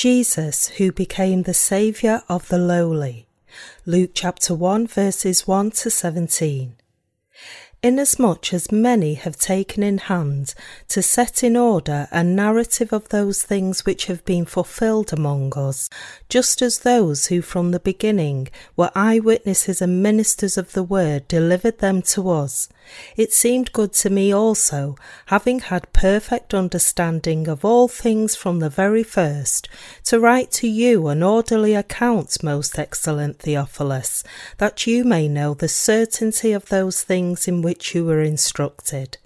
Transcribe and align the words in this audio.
Jesus, 0.00 0.68
who 0.78 0.92
became 0.92 1.42
the 1.42 1.52
Saviour 1.52 2.22
of 2.26 2.48
the 2.48 2.56
lowly. 2.56 3.26
Luke 3.84 4.12
chapter 4.14 4.54
1, 4.54 4.86
verses 4.86 5.46
1 5.46 5.72
to 5.72 5.90
17 5.90 6.76
inasmuch 7.82 8.52
as 8.52 8.70
many 8.70 9.14
have 9.14 9.36
taken 9.38 9.82
in 9.82 9.96
hand 9.96 10.54
to 10.88 11.00
set 11.00 11.42
in 11.42 11.56
order 11.56 12.06
a 12.10 12.22
narrative 12.22 12.92
of 12.92 13.08
those 13.08 13.42
things 13.42 13.86
which 13.86 14.04
have 14.04 14.22
been 14.24 14.44
fulfilled 14.44 15.12
among 15.12 15.52
us, 15.56 15.88
just 16.28 16.60
as 16.60 16.80
those 16.80 17.26
who 17.26 17.40
from 17.40 17.70
the 17.70 17.80
beginning 17.80 18.48
were 18.76 18.90
eyewitnesses 18.94 19.80
and 19.80 20.02
ministers 20.02 20.58
of 20.58 20.72
the 20.72 20.82
word 20.82 21.26
delivered 21.26 21.78
them 21.78 22.02
to 22.02 22.28
us. 22.28 22.68
It 23.16 23.32
seemed 23.32 23.72
good 23.72 23.92
to 23.94 24.10
me 24.10 24.32
also, 24.32 24.96
having 25.26 25.60
had 25.60 25.92
perfect 25.92 26.54
understanding 26.54 27.46
of 27.46 27.64
all 27.64 27.88
things 27.88 28.34
from 28.34 28.58
the 28.58 28.70
very 28.70 29.02
first, 29.02 29.68
to 30.04 30.18
write 30.18 30.50
to 30.52 30.68
you 30.68 31.08
an 31.08 31.22
orderly 31.22 31.74
account, 31.74 32.42
most 32.42 32.78
excellent 32.78 33.38
Theophilus, 33.38 34.24
that 34.58 34.86
you 34.86 35.04
may 35.04 35.28
know 35.28 35.54
the 35.54 35.68
certainty 35.68 36.52
of 36.52 36.66
those 36.66 37.02
things 37.02 37.46
in 37.46 37.62
which 37.62 37.94
you 37.94 38.04
were 38.04 38.22
instructed. 38.22 39.18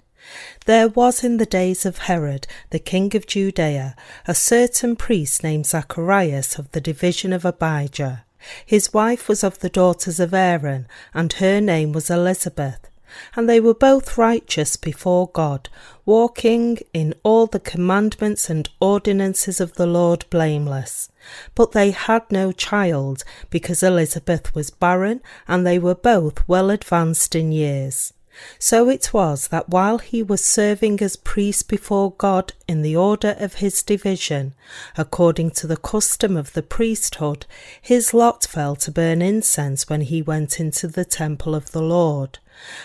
There 0.65 0.87
was 0.87 1.23
in 1.23 1.37
the 1.37 1.45
days 1.45 1.85
of 1.85 1.99
Herod, 1.99 2.47
the 2.71 2.79
king 2.79 3.15
of 3.15 3.27
Judea, 3.27 3.95
a 4.27 4.35
certain 4.35 4.95
priest 4.95 5.43
named 5.43 5.65
Zacharias 5.65 6.57
of 6.59 6.71
the 6.71 6.81
division 6.81 7.31
of 7.31 7.45
Abijah. 7.45 8.25
His 8.65 8.93
wife 8.93 9.27
was 9.27 9.43
of 9.43 9.59
the 9.59 9.69
daughters 9.69 10.19
of 10.19 10.33
Aaron, 10.33 10.87
and 11.13 11.33
her 11.33 11.61
name 11.61 11.93
was 11.93 12.09
Elizabeth 12.09 12.89
and 13.35 13.49
they 13.49 13.59
were 13.59 13.73
both 13.73 14.17
righteous 14.17 14.75
before 14.75 15.29
God, 15.29 15.69
walking 16.05 16.79
in 16.93 17.13
all 17.23 17.47
the 17.47 17.59
commandments 17.59 18.49
and 18.49 18.69
ordinances 18.79 19.59
of 19.59 19.73
the 19.73 19.87
Lord 19.87 20.25
blameless. 20.29 21.09
But 21.55 21.71
they 21.71 21.91
had 21.91 22.23
no 22.31 22.51
child, 22.51 23.23
because 23.49 23.81
Elizabeth 23.83 24.53
was 24.53 24.69
barren, 24.69 25.21
and 25.47 25.65
they 25.65 25.79
were 25.79 25.95
both 25.95 26.47
well 26.47 26.69
advanced 26.69 27.35
in 27.35 27.51
years. 27.51 28.13
So 28.59 28.89
it 28.89 29.13
was 29.13 29.47
that 29.47 29.69
while 29.69 29.99
he 29.99 30.21
was 30.21 30.43
serving 30.43 31.01
as 31.01 31.15
priest 31.15 31.69
before 31.69 32.11
God 32.11 32.53
in 32.67 32.81
the 32.81 32.95
order 32.95 33.35
of 33.39 33.55
his 33.55 33.81
division, 33.81 34.53
according 34.97 35.51
to 35.51 35.67
the 35.67 35.77
custom 35.77 36.35
of 36.35 36.53
the 36.53 36.61
priesthood, 36.61 37.45
his 37.81 38.13
lot 38.13 38.45
fell 38.45 38.75
to 38.77 38.91
burn 38.91 39.21
incense 39.21 39.89
when 39.89 40.01
he 40.01 40.21
went 40.21 40.59
into 40.59 40.87
the 40.87 41.05
temple 41.05 41.55
of 41.55 41.71
the 41.71 41.81
Lord. 41.81 42.39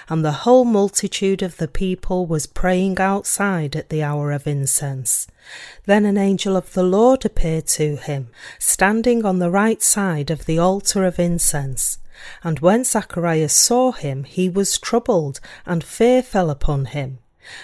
And 0.08 0.24
the 0.24 0.32
whole 0.32 0.64
multitude 0.64 1.42
of 1.42 1.56
the 1.56 1.68
people 1.68 2.26
was 2.26 2.46
praying 2.46 2.98
outside 2.98 3.76
at 3.76 3.88
the 3.88 4.02
hour 4.02 4.32
of 4.32 4.46
incense. 4.46 5.26
Then 5.86 6.04
an 6.04 6.18
angel 6.18 6.56
of 6.56 6.72
the 6.72 6.82
Lord 6.82 7.24
appeared 7.24 7.66
to 7.68 7.96
him, 7.96 8.28
standing 8.58 9.24
on 9.24 9.38
the 9.38 9.50
right 9.50 9.82
side 9.82 10.30
of 10.30 10.46
the 10.46 10.58
altar 10.58 11.04
of 11.04 11.18
incense. 11.18 11.98
And 12.42 12.60
when 12.60 12.84
Zacharias 12.84 13.54
saw 13.54 13.92
him, 13.92 14.24
he 14.24 14.48
was 14.48 14.78
troubled, 14.78 15.40
and 15.64 15.82
fear 15.82 16.22
fell 16.22 16.50
upon 16.50 16.86
him. 16.86 17.18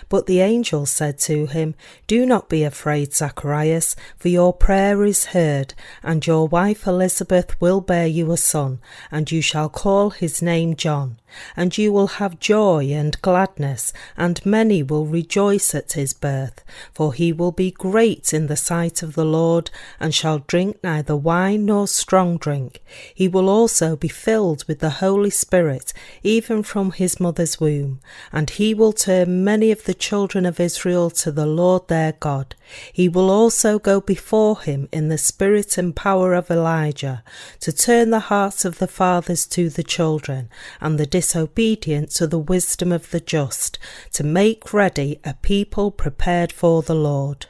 But 0.09 0.27
the 0.27 0.41
angel 0.41 0.87
said 0.87 1.19
to 1.21 1.47
him, 1.47 1.75
Do 2.07 2.27
not 2.27 2.49
be 2.49 2.65
afraid, 2.65 3.15
Zacharias, 3.15 3.95
for 4.17 4.29
your 4.29 4.53
prayer 4.53 5.05
is 5.05 5.27
heard, 5.27 5.75
and 6.03 6.27
your 6.27 6.49
wife 6.49 6.87
Elizabeth 6.87 7.61
will 7.61 7.81
bear 7.81 8.07
you 8.07 8.33
a 8.33 8.37
son, 8.37 8.81
and 9.11 9.31
you 9.31 9.41
shall 9.41 9.69
call 9.69 10.11
his 10.11 10.43
name 10.43 10.75
John 10.75 11.19
and 11.57 11.79
you 11.79 11.93
will 11.93 12.07
have 12.07 12.41
joy 12.41 12.87
and 12.87 13.21
gladness, 13.23 13.93
and 14.17 14.45
many 14.45 14.83
will 14.83 15.07
rejoice 15.07 15.75
at 15.75 15.93
his 15.93 16.13
birth, 16.13 16.65
for 16.93 17.13
he 17.13 17.33
will 17.33 17.53
be 17.53 17.71
great 17.71 18.35
in 18.35 18.49
the 18.49 18.57
sight 18.57 19.03
of 19.03 19.15
the 19.15 19.25
Lord, 19.25 19.71
and 20.01 20.15
shall 20.15 20.41
drink 20.41 20.83
neither 20.83 21.15
wine 21.15 21.67
nor 21.67 21.87
strong 21.87 22.37
drink. 22.37 22.83
He 23.15 23.29
will 23.29 23.49
also 23.49 23.95
be 23.95 24.09
filled 24.09 24.65
with 24.67 24.81
the 24.81 24.91
Holy 24.91 25.31
Spirit, 25.31 25.93
even 26.23 26.63
from 26.65 26.91
his 26.91 27.21
mother's 27.21 27.61
womb, 27.61 28.01
and 28.33 28.51
he 28.51 28.75
will 28.75 28.93
turn 28.93 29.45
many 29.45 29.71
of 29.71 29.85
the 29.85 29.95
children 29.95 30.45
of 30.45 30.59
Israel 30.59 31.11
to 31.11 31.31
the 31.31 31.47
Lord 31.47 31.87
their 31.87 32.13
God. 32.13 32.56
He 32.93 33.09
will 33.09 33.31
also 33.31 33.79
go 33.79 34.01
before 34.01 34.61
him 34.61 34.89
in 34.93 35.09
the 35.09 35.19
spirit 35.19 35.79
and 35.79 35.95
power 35.95 36.35
of 36.35 36.51
Elijah, 36.51 37.23
to 37.61 37.73
turn 37.73 38.11
the 38.11 38.21
hearts 38.21 38.65
of 38.65 38.79
the 38.79 38.89
fathers 38.89 39.47
to 39.47 39.71
the 39.71 39.85
children, 39.85 40.49
and 40.81 40.99
the 40.99 41.07
disobedient 41.07 42.11
to 42.13 42.27
the 42.27 42.39
wisdom 42.39 42.93
of 42.93 43.11
the 43.11 43.21
just, 43.21 43.79
to 44.13 44.25
make 44.25 44.73
ready 44.73 45.21
a 45.25 45.35
people 45.35 45.91
prepared 45.91 46.53
for 46.53 46.83
the 46.83 46.95
Lord. 46.95 47.47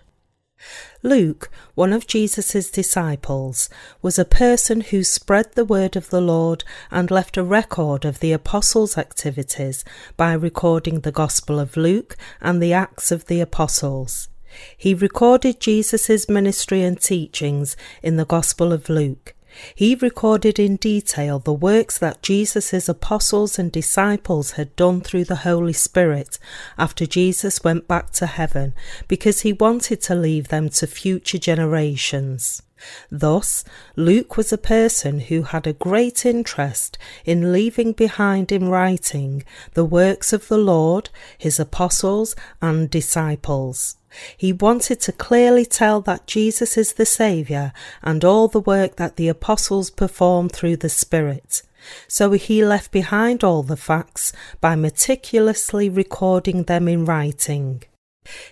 Luke, 1.02 1.50
one 1.74 1.92
of 1.92 2.06
Jesus' 2.06 2.70
disciples, 2.70 3.68
was 4.02 4.18
a 4.18 4.24
person 4.24 4.80
who 4.80 5.04
spread 5.04 5.52
the 5.52 5.64
word 5.64 5.96
of 5.96 6.10
the 6.10 6.20
Lord 6.20 6.64
and 6.90 7.10
left 7.10 7.36
a 7.36 7.44
record 7.44 8.04
of 8.04 8.20
the 8.20 8.32
apostles' 8.32 8.98
activities 8.98 9.84
by 10.16 10.32
recording 10.32 11.00
the 11.00 11.12
Gospel 11.12 11.60
of 11.60 11.76
Luke 11.76 12.16
and 12.40 12.62
the 12.62 12.72
Acts 12.72 13.12
of 13.12 13.26
the 13.26 13.40
Apostles. 13.40 14.28
He 14.76 14.94
recorded 14.94 15.60
Jesus' 15.60 16.28
ministry 16.28 16.82
and 16.82 17.00
teachings 17.00 17.76
in 18.02 18.16
the 18.16 18.24
Gospel 18.24 18.72
of 18.72 18.88
Luke. 18.88 19.34
He 19.74 19.94
recorded 19.94 20.58
in 20.58 20.76
detail 20.76 21.38
the 21.38 21.52
works 21.52 21.98
that 21.98 22.22
Jesus' 22.22 22.88
apostles 22.88 23.58
and 23.58 23.72
disciples 23.72 24.52
had 24.52 24.76
done 24.76 25.00
through 25.00 25.24
the 25.24 25.36
Holy 25.36 25.72
Spirit 25.72 26.38
after 26.76 27.06
Jesus 27.06 27.64
went 27.64 27.88
back 27.88 28.10
to 28.12 28.26
heaven 28.26 28.74
because 29.08 29.40
he 29.40 29.52
wanted 29.52 30.02
to 30.02 30.14
leave 30.14 30.48
them 30.48 30.68
to 30.70 30.86
future 30.86 31.38
generations. 31.38 32.62
Thus, 33.10 33.64
Luke 33.96 34.36
was 34.36 34.52
a 34.52 34.58
person 34.58 35.20
who 35.20 35.42
had 35.42 35.66
a 35.66 35.72
great 35.72 36.26
interest 36.26 36.98
in 37.24 37.52
leaving 37.52 37.92
behind 37.92 38.52
in 38.52 38.68
writing 38.68 39.44
the 39.72 39.84
works 39.84 40.34
of 40.34 40.48
the 40.48 40.58
Lord, 40.58 41.08
his 41.38 41.58
apostles, 41.58 42.36
and 42.60 42.90
disciples. 42.90 43.96
He 44.36 44.52
wanted 44.52 45.00
to 45.00 45.12
clearly 45.12 45.66
tell 45.66 46.00
that 46.02 46.26
Jesus 46.26 46.76
is 46.76 46.94
the 46.94 47.06
Saviour 47.06 47.72
and 48.02 48.24
all 48.24 48.48
the 48.48 48.60
work 48.60 48.96
that 48.96 49.16
the 49.16 49.28
apostles 49.28 49.90
performed 49.90 50.52
through 50.52 50.76
the 50.76 50.88
Spirit. 50.88 51.62
So 52.08 52.32
he 52.32 52.64
left 52.64 52.90
behind 52.90 53.44
all 53.44 53.62
the 53.62 53.76
facts 53.76 54.32
by 54.60 54.74
meticulously 54.76 55.88
recording 55.88 56.64
them 56.64 56.88
in 56.88 57.04
writing. 57.04 57.82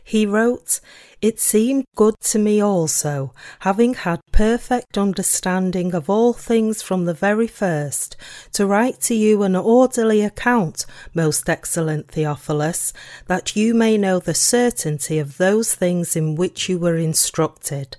He 0.02 0.26
wrote, 0.26 0.80
It 1.20 1.40
seemed 1.40 1.84
good 1.96 2.14
to 2.22 2.38
me 2.38 2.60
also, 2.60 3.32
having 3.60 3.94
had 3.94 4.20
perfect 4.32 4.98
understanding 4.98 5.94
of 5.94 6.10
all 6.10 6.32
things 6.32 6.82
from 6.82 7.04
the 7.04 7.14
very 7.14 7.46
first, 7.46 8.16
to 8.52 8.66
write 8.66 9.00
to 9.02 9.14
you 9.14 9.42
an 9.42 9.56
orderly 9.56 10.22
account, 10.22 10.86
most 11.12 11.48
excellent 11.48 12.08
Theophilus, 12.08 12.92
that 13.26 13.56
you 13.56 13.74
may 13.74 13.96
know 13.98 14.18
the 14.18 14.34
certainty 14.34 15.18
of 15.18 15.38
those 15.38 15.74
things 15.74 16.16
in 16.16 16.34
which 16.34 16.68
you 16.68 16.78
were 16.78 16.96
instructed. 16.96 17.96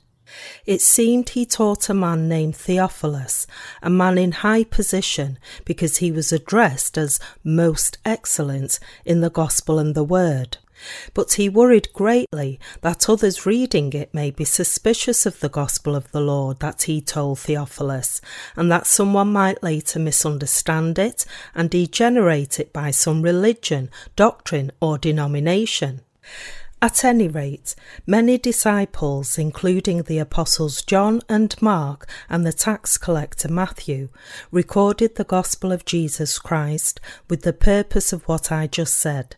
It 0.65 0.81
seemed 0.81 1.29
he 1.29 1.45
taught 1.45 1.89
a 1.89 1.93
man 1.93 2.27
named 2.27 2.55
Theophilus, 2.55 3.47
a 3.81 3.89
man 3.89 4.17
in 4.17 4.31
high 4.31 4.63
position, 4.63 5.39
because 5.63 5.97
he 5.97 6.11
was 6.11 6.33
addressed 6.33 6.97
as 6.97 7.19
most 7.43 7.97
excellent 8.03 8.79
in 9.05 9.21
the 9.21 9.29
gospel 9.29 9.79
and 9.79 9.95
the 9.95 10.03
word. 10.03 10.57
But 11.13 11.33
he 11.33 11.49
worried 11.49 11.93
greatly 11.93 12.59
that 12.81 13.09
others 13.09 13.45
reading 13.45 13.93
it 13.93 14.13
may 14.13 14.31
be 14.31 14.45
suspicious 14.45 15.25
of 15.25 15.39
the 15.39 15.49
gospel 15.49 15.95
of 15.95 16.11
the 16.11 16.21
Lord 16.21 16.59
that 16.59 16.83
he 16.83 17.01
told 17.01 17.39
Theophilus, 17.39 18.21
and 18.55 18.71
that 18.71 18.87
someone 18.87 19.31
might 19.31 19.63
later 19.63 19.99
misunderstand 19.99 20.99
it 20.99 21.25
and 21.53 21.69
degenerate 21.69 22.59
it 22.59 22.73
by 22.73 22.91
some 22.91 23.21
religion, 23.21 23.89
doctrine, 24.15 24.71
or 24.79 24.97
denomination. 24.97 26.01
At 26.81 27.03
any 27.03 27.27
rate, 27.27 27.73
many 28.05 28.37
disciples, 28.37 29.39
including 29.39 30.03
the 30.03 30.19
apostles 30.19 30.83
John 30.83 31.21
and 31.27 31.59
Mark 31.61 32.07
and 32.29 32.45
the 32.45 32.53
tax 32.53 32.97
collector 32.97 33.47
Matthew, 33.47 34.09
recorded 34.51 35.15
the 35.15 35.23
gospel 35.23 35.71
of 35.71 35.85
Jesus 35.85 36.37
Christ 36.37 36.99
with 37.29 37.41
the 37.41 37.53
purpose 37.53 38.13
of 38.13 38.27
what 38.27 38.51
I 38.51 38.67
just 38.67 38.95
said. 38.95 39.35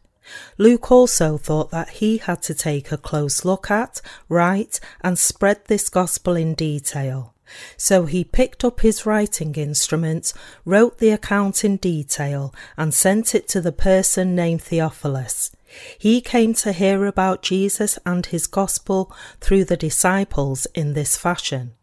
Luke 0.58 0.92
also 0.92 1.38
thought 1.38 1.72
that 1.72 1.90
he 1.90 2.18
had 2.18 2.42
to 2.44 2.54
take 2.54 2.92
a 2.92 2.98
close 2.98 3.46
look 3.46 3.72
at, 3.72 4.02
write, 4.30 4.80
and 5.02 5.18
spread 5.18 5.66
this 5.66 5.90
gospel 5.90 6.36
in 6.36 6.54
detail. 6.54 7.34
So 7.78 8.06
he 8.06 8.24
picked 8.24 8.64
up 8.64 8.82
his 8.82 9.06
writing 9.06 9.56
instrument, 9.56 10.34
wrote 10.66 10.98
the 10.98 11.12
account 11.12 11.64
in 11.64 11.78
detail, 11.78 12.54
and 12.76 12.94
sent 12.94 13.34
it 13.34 13.48
to 13.50 13.62
the 13.62 13.72
person 13.72 14.36
named 14.36 14.62
Theophilus. 14.64 15.52
He 15.98 16.22
came 16.22 16.54
to 16.56 16.72
hear 16.72 17.06
about 17.06 17.42
Jesus 17.42 18.00
and 18.06 18.26
his 18.26 18.48
gospel 18.48 19.14
through 19.40 19.66
the 19.66 19.78
disciples 19.78 20.66
in 20.74 20.94
this 20.94 21.18
fashion. 21.18 21.74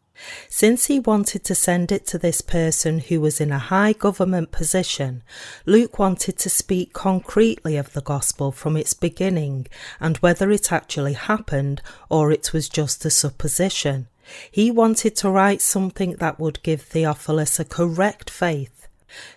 Since 0.48 0.86
he 0.86 1.00
wanted 1.00 1.44
to 1.44 1.54
send 1.54 1.92
it 1.92 2.06
to 2.06 2.18
this 2.18 2.40
person 2.40 2.98
who 2.98 3.20
was 3.20 3.40
in 3.40 3.52
a 3.52 3.58
high 3.58 3.92
government 3.92 4.52
position, 4.52 5.22
Luke 5.66 5.98
wanted 5.98 6.38
to 6.38 6.50
speak 6.50 6.92
concretely 6.92 7.76
of 7.76 7.92
the 7.92 8.02
gospel 8.02 8.52
from 8.52 8.76
its 8.76 8.94
beginning 8.94 9.66
and 10.00 10.16
whether 10.18 10.50
it 10.50 10.72
actually 10.72 11.14
happened 11.14 11.82
or 12.08 12.30
it 12.30 12.52
was 12.52 12.68
just 12.68 13.04
a 13.04 13.10
supposition. 13.10 14.08
He 14.50 14.70
wanted 14.70 15.16
to 15.16 15.30
write 15.30 15.60
something 15.60 16.12
that 16.16 16.40
would 16.40 16.62
give 16.62 16.82
Theophilus 16.82 17.60
a 17.60 17.64
correct 17.64 18.30
faith. 18.30 18.88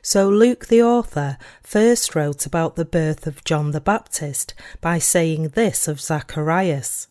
So 0.01 0.29
Luke 0.29 0.67
the 0.67 0.81
author 0.81 1.37
first 1.61 2.15
wrote 2.15 2.45
about 2.45 2.75
the 2.75 2.85
birth 2.85 3.27
of 3.27 3.43
John 3.43 3.71
the 3.71 3.81
Baptist 3.81 4.53
by 4.81 4.99
saying 4.99 5.49
this 5.49 5.87
of 5.87 6.01
Zacharias. 6.01 7.07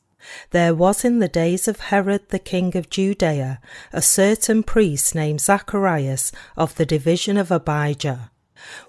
There 0.50 0.74
was 0.74 1.04
in 1.04 1.18
the 1.18 1.28
days 1.28 1.68
of 1.68 1.80
Herod 1.80 2.28
the 2.28 2.38
king 2.38 2.76
of 2.76 2.90
Judea 2.90 3.60
a 3.92 4.02
certain 4.02 4.62
priest 4.62 5.14
named 5.14 5.40
Zacharias 5.40 6.32
of 6.56 6.74
the 6.74 6.86
division 6.86 7.36
of 7.36 7.50
Abijah. 7.50 8.30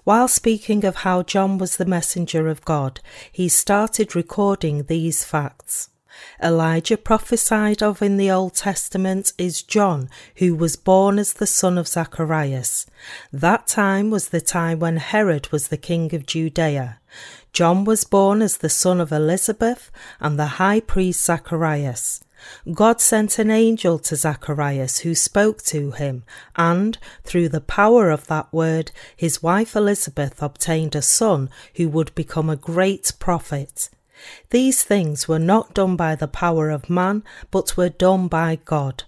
While 0.04 0.28
speaking 0.28 0.84
of 0.84 0.96
how 0.96 1.22
John 1.22 1.58
was 1.58 1.76
the 1.76 1.84
messenger 1.84 2.48
of 2.48 2.64
God, 2.64 3.00
he 3.30 3.48
started 3.48 4.16
recording 4.16 4.84
these 4.84 5.24
facts. 5.24 5.90
Elijah 6.42 6.96
prophesied 6.96 7.82
of 7.82 8.02
in 8.02 8.16
the 8.16 8.30
Old 8.30 8.54
Testament 8.54 9.32
is 9.38 9.62
John, 9.62 10.08
who 10.36 10.54
was 10.54 10.74
born 10.74 11.18
as 11.18 11.34
the 11.34 11.46
son 11.46 11.78
of 11.78 11.86
Zacharias. 11.86 12.86
That 13.32 13.66
time 13.66 14.10
was 14.10 14.30
the 14.30 14.40
time 14.40 14.80
when 14.80 14.96
Herod 14.96 15.52
was 15.52 15.68
the 15.68 15.76
king 15.76 16.12
of 16.14 16.26
Judea. 16.26 16.98
John 17.58 17.82
was 17.82 18.04
born 18.04 18.40
as 18.40 18.58
the 18.58 18.68
son 18.68 19.00
of 19.00 19.10
Elizabeth 19.10 19.90
and 20.20 20.38
the 20.38 20.60
high 20.62 20.78
priest 20.78 21.24
Zacharias. 21.24 22.24
God 22.72 23.00
sent 23.00 23.40
an 23.40 23.50
angel 23.50 23.98
to 23.98 24.14
Zacharias 24.14 24.98
who 24.98 25.16
spoke 25.16 25.62
to 25.62 25.90
him, 25.90 26.22
and, 26.54 26.96
through 27.24 27.48
the 27.48 27.60
power 27.60 28.10
of 28.10 28.28
that 28.28 28.52
word, 28.52 28.92
his 29.16 29.42
wife 29.42 29.74
Elizabeth 29.74 30.40
obtained 30.40 30.94
a 30.94 31.02
son 31.02 31.50
who 31.74 31.88
would 31.88 32.14
become 32.14 32.48
a 32.48 32.54
great 32.54 33.10
prophet. 33.18 33.90
These 34.50 34.84
things 34.84 35.26
were 35.26 35.40
not 35.40 35.74
done 35.74 35.96
by 35.96 36.14
the 36.14 36.28
power 36.28 36.70
of 36.70 36.88
man, 36.88 37.24
but 37.50 37.76
were 37.76 37.88
done 37.88 38.28
by 38.28 38.60
God. 38.66 39.02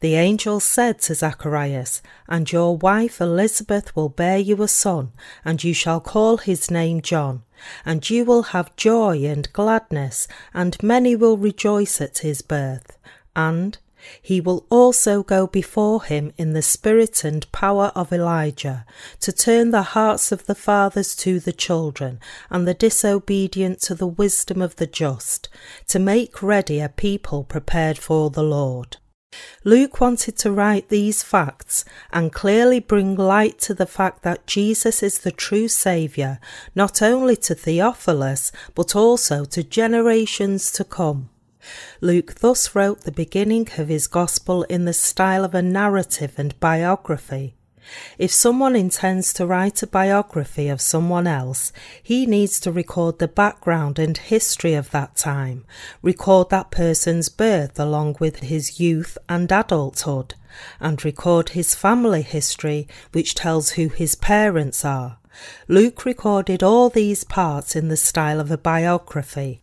The 0.00 0.14
angel 0.14 0.60
said 0.60 1.00
to 1.00 1.14
Zacharias, 1.14 2.00
And 2.28 2.50
your 2.50 2.76
wife 2.76 3.20
Elizabeth 3.20 3.94
will 3.94 4.08
bear 4.08 4.38
you 4.38 4.62
a 4.62 4.68
son, 4.68 5.12
and 5.44 5.62
you 5.62 5.74
shall 5.74 6.00
call 6.00 6.38
his 6.38 6.70
name 6.70 7.02
John. 7.02 7.42
And 7.84 8.08
you 8.08 8.24
will 8.24 8.42
have 8.54 8.76
joy 8.76 9.24
and 9.24 9.52
gladness, 9.52 10.28
and 10.54 10.82
many 10.82 11.14
will 11.14 11.36
rejoice 11.36 12.00
at 12.00 12.18
his 12.18 12.42
birth. 12.42 12.96
And 13.34 13.78
he 14.22 14.40
will 14.40 14.66
also 14.70 15.22
go 15.22 15.46
before 15.46 16.04
him 16.04 16.32
in 16.36 16.52
the 16.52 16.62
spirit 16.62 17.24
and 17.24 17.50
power 17.50 17.92
of 17.94 18.12
Elijah, 18.12 18.86
to 19.20 19.32
turn 19.32 19.70
the 19.70 19.82
hearts 19.82 20.30
of 20.30 20.46
the 20.46 20.54
fathers 20.54 21.16
to 21.16 21.40
the 21.40 21.52
children, 21.52 22.20
and 22.50 22.68
the 22.68 22.74
disobedient 22.74 23.80
to 23.80 23.94
the 23.94 24.06
wisdom 24.06 24.62
of 24.62 24.76
the 24.76 24.86
just, 24.86 25.48
to 25.88 25.98
make 25.98 26.42
ready 26.42 26.80
a 26.80 26.88
people 26.88 27.42
prepared 27.44 27.98
for 27.98 28.30
the 28.30 28.44
Lord. 28.44 28.96
Luke 29.64 30.00
wanted 30.00 30.38
to 30.38 30.52
write 30.52 30.88
these 30.88 31.24
facts 31.24 31.84
and 32.12 32.32
clearly 32.32 32.78
bring 32.78 33.16
light 33.16 33.58
to 33.58 33.74
the 33.74 33.84
fact 33.84 34.22
that 34.22 34.46
Jesus 34.46 35.02
is 35.02 35.18
the 35.18 35.32
true 35.32 35.66
Saviour, 35.66 36.38
not 36.76 37.02
only 37.02 37.34
to 37.38 37.54
Theophilus, 37.54 38.52
but 38.76 38.94
also 38.94 39.44
to 39.46 39.64
generations 39.64 40.70
to 40.70 40.84
come. 40.84 41.30
Luke 42.00 42.36
thus 42.36 42.76
wrote 42.76 43.00
the 43.00 43.10
beginning 43.10 43.68
of 43.76 43.88
his 43.88 44.06
Gospel 44.06 44.62
in 44.64 44.84
the 44.84 44.92
style 44.92 45.44
of 45.44 45.52
a 45.52 45.62
narrative 45.62 46.34
and 46.36 46.58
biography. 46.60 47.55
If 48.18 48.32
someone 48.32 48.74
intends 48.74 49.32
to 49.34 49.46
write 49.46 49.82
a 49.82 49.86
biography 49.86 50.68
of 50.68 50.80
someone 50.80 51.26
else, 51.26 51.72
he 52.02 52.26
needs 52.26 52.58
to 52.60 52.72
record 52.72 53.18
the 53.18 53.28
background 53.28 53.98
and 53.98 54.16
history 54.16 54.74
of 54.74 54.90
that 54.90 55.16
time, 55.16 55.64
record 56.02 56.50
that 56.50 56.70
person's 56.70 57.28
birth 57.28 57.78
along 57.78 58.16
with 58.18 58.40
his 58.40 58.80
youth 58.80 59.18
and 59.28 59.50
adulthood, 59.52 60.34
and 60.80 61.04
record 61.04 61.50
his 61.50 61.74
family 61.74 62.22
history, 62.22 62.88
which 63.12 63.34
tells 63.34 63.70
who 63.70 63.88
his 63.88 64.14
parents 64.14 64.84
are. 64.84 65.18
Luke 65.68 66.04
recorded 66.04 66.62
all 66.62 66.88
these 66.88 67.24
parts 67.24 67.76
in 67.76 67.88
the 67.88 67.96
style 67.96 68.40
of 68.40 68.50
a 68.50 68.58
biography. 68.58 69.60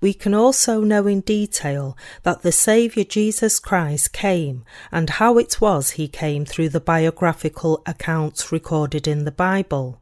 We 0.00 0.14
can 0.14 0.34
also 0.34 0.80
know 0.80 1.06
in 1.06 1.20
detail 1.20 1.96
that 2.22 2.42
the 2.42 2.52
Saviour 2.52 3.04
Jesus 3.04 3.58
Christ 3.58 4.12
came 4.12 4.64
and 4.90 5.10
how 5.10 5.38
it 5.38 5.60
was 5.60 5.90
he 5.90 6.08
came 6.08 6.44
through 6.44 6.70
the 6.70 6.80
biographical 6.80 7.82
accounts 7.86 8.52
recorded 8.52 9.06
in 9.06 9.24
the 9.24 9.32
Bible. 9.32 10.00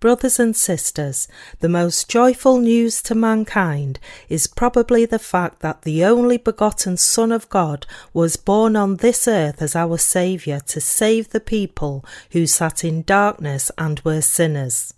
Brothers 0.00 0.40
and 0.40 0.56
sisters, 0.56 1.28
the 1.60 1.68
most 1.68 2.08
joyful 2.08 2.58
news 2.58 3.00
to 3.02 3.14
mankind 3.14 4.00
is 4.28 4.46
probably 4.46 5.04
the 5.04 5.18
fact 5.18 5.60
that 5.60 5.82
the 5.82 6.04
only 6.04 6.36
begotten 6.36 6.96
Son 6.96 7.30
of 7.30 7.48
God 7.48 7.86
was 8.12 8.36
born 8.36 8.74
on 8.74 8.96
this 8.96 9.28
earth 9.28 9.62
as 9.62 9.76
our 9.76 9.98
Saviour 9.98 10.60
to 10.60 10.80
save 10.80 11.30
the 11.30 11.40
people 11.40 12.04
who 12.32 12.46
sat 12.46 12.84
in 12.84 13.02
darkness 13.02 13.70
and 13.78 14.00
were 14.00 14.20
sinners. 14.20 14.94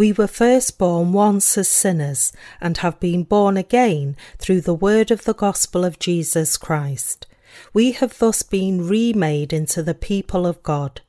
We 0.00 0.12
were 0.12 0.28
first 0.28 0.78
born 0.78 1.12
once 1.12 1.58
as 1.58 1.68
sinners 1.68 2.32
and 2.58 2.78
have 2.78 2.98
been 3.00 3.22
born 3.22 3.58
again 3.58 4.16
through 4.38 4.62
the 4.62 4.72
word 4.72 5.10
of 5.10 5.24
the 5.24 5.34
gospel 5.34 5.84
of 5.84 5.98
Jesus 5.98 6.56
Christ. 6.56 7.26
We 7.74 7.92
have 7.92 8.18
thus 8.18 8.42
been 8.42 8.88
remade 8.88 9.52
into 9.52 9.82
the 9.82 9.92
people 9.92 10.46
of 10.46 10.62
God. 10.62 11.02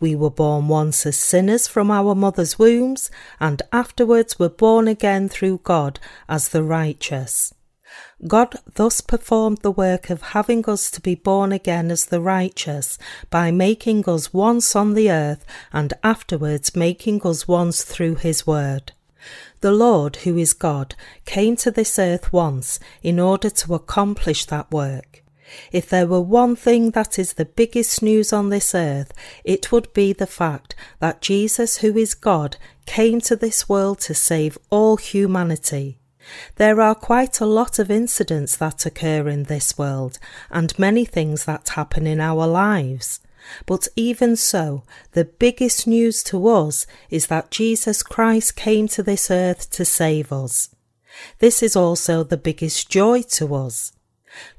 We 0.00 0.14
were 0.14 0.30
born 0.30 0.66
once 0.66 1.04
as 1.04 1.18
sinners 1.18 1.68
from 1.68 1.90
our 1.90 2.14
mother's 2.14 2.58
wombs, 2.58 3.10
and 3.38 3.60
afterwards 3.70 4.38
were 4.38 4.48
born 4.48 4.88
again 4.88 5.28
through 5.28 5.60
God 5.62 6.00
as 6.26 6.48
the 6.48 6.62
righteous. 6.62 7.52
God 8.26 8.56
thus 8.74 9.00
performed 9.00 9.58
the 9.58 9.70
work 9.70 10.10
of 10.10 10.22
having 10.22 10.68
us 10.68 10.90
to 10.90 11.00
be 11.00 11.14
born 11.14 11.52
again 11.52 11.90
as 11.90 12.06
the 12.06 12.20
righteous 12.20 12.98
by 13.30 13.50
making 13.50 14.08
us 14.08 14.32
once 14.32 14.74
on 14.74 14.94
the 14.94 15.10
earth 15.10 15.44
and 15.72 15.94
afterwards 16.02 16.74
making 16.74 17.22
us 17.22 17.46
once 17.46 17.84
through 17.84 18.16
his 18.16 18.46
word. 18.46 18.92
The 19.60 19.72
Lord, 19.72 20.16
who 20.16 20.36
is 20.36 20.52
God, 20.52 20.94
came 21.24 21.56
to 21.56 21.70
this 21.70 21.98
earth 21.98 22.32
once 22.32 22.78
in 23.02 23.18
order 23.18 23.50
to 23.50 23.74
accomplish 23.74 24.44
that 24.46 24.70
work. 24.70 25.22
If 25.72 25.88
there 25.88 26.06
were 26.06 26.20
one 26.20 26.56
thing 26.56 26.90
that 26.90 27.18
is 27.18 27.34
the 27.34 27.44
biggest 27.44 28.02
news 28.02 28.32
on 28.32 28.50
this 28.50 28.74
earth, 28.74 29.12
it 29.44 29.72
would 29.72 29.92
be 29.92 30.12
the 30.12 30.26
fact 30.26 30.74
that 30.98 31.22
Jesus, 31.22 31.78
who 31.78 31.96
is 31.96 32.14
God, 32.14 32.56
came 32.86 33.20
to 33.22 33.36
this 33.36 33.68
world 33.68 34.00
to 34.00 34.14
save 34.14 34.58
all 34.70 34.96
humanity. 34.96 35.98
There 36.56 36.80
are 36.80 36.94
quite 36.94 37.40
a 37.40 37.46
lot 37.46 37.78
of 37.78 37.90
incidents 37.90 38.56
that 38.56 38.86
occur 38.86 39.28
in 39.28 39.44
this 39.44 39.78
world 39.78 40.18
and 40.50 40.78
many 40.78 41.04
things 41.04 41.44
that 41.44 41.70
happen 41.70 42.06
in 42.06 42.20
our 42.20 42.46
lives. 42.46 43.20
But 43.66 43.88
even 43.96 44.36
so, 44.36 44.82
the 45.12 45.24
biggest 45.24 45.86
news 45.86 46.22
to 46.24 46.48
us 46.48 46.86
is 47.10 47.28
that 47.28 47.50
Jesus 47.50 48.02
Christ 48.02 48.56
came 48.56 48.88
to 48.88 49.02
this 49.02 49.30
earth 49.30 49.70
to 49.70 49.84
save 49.84 50.32
us. 50.32 50.70
This 51.38 51.62
is 51.62 51.74
also 51.74 52.22
the 52.22 52.36
biggest 52.36 52.90
joy 52.90 53.22
to 53.22 53.54
us. 53.54 53.92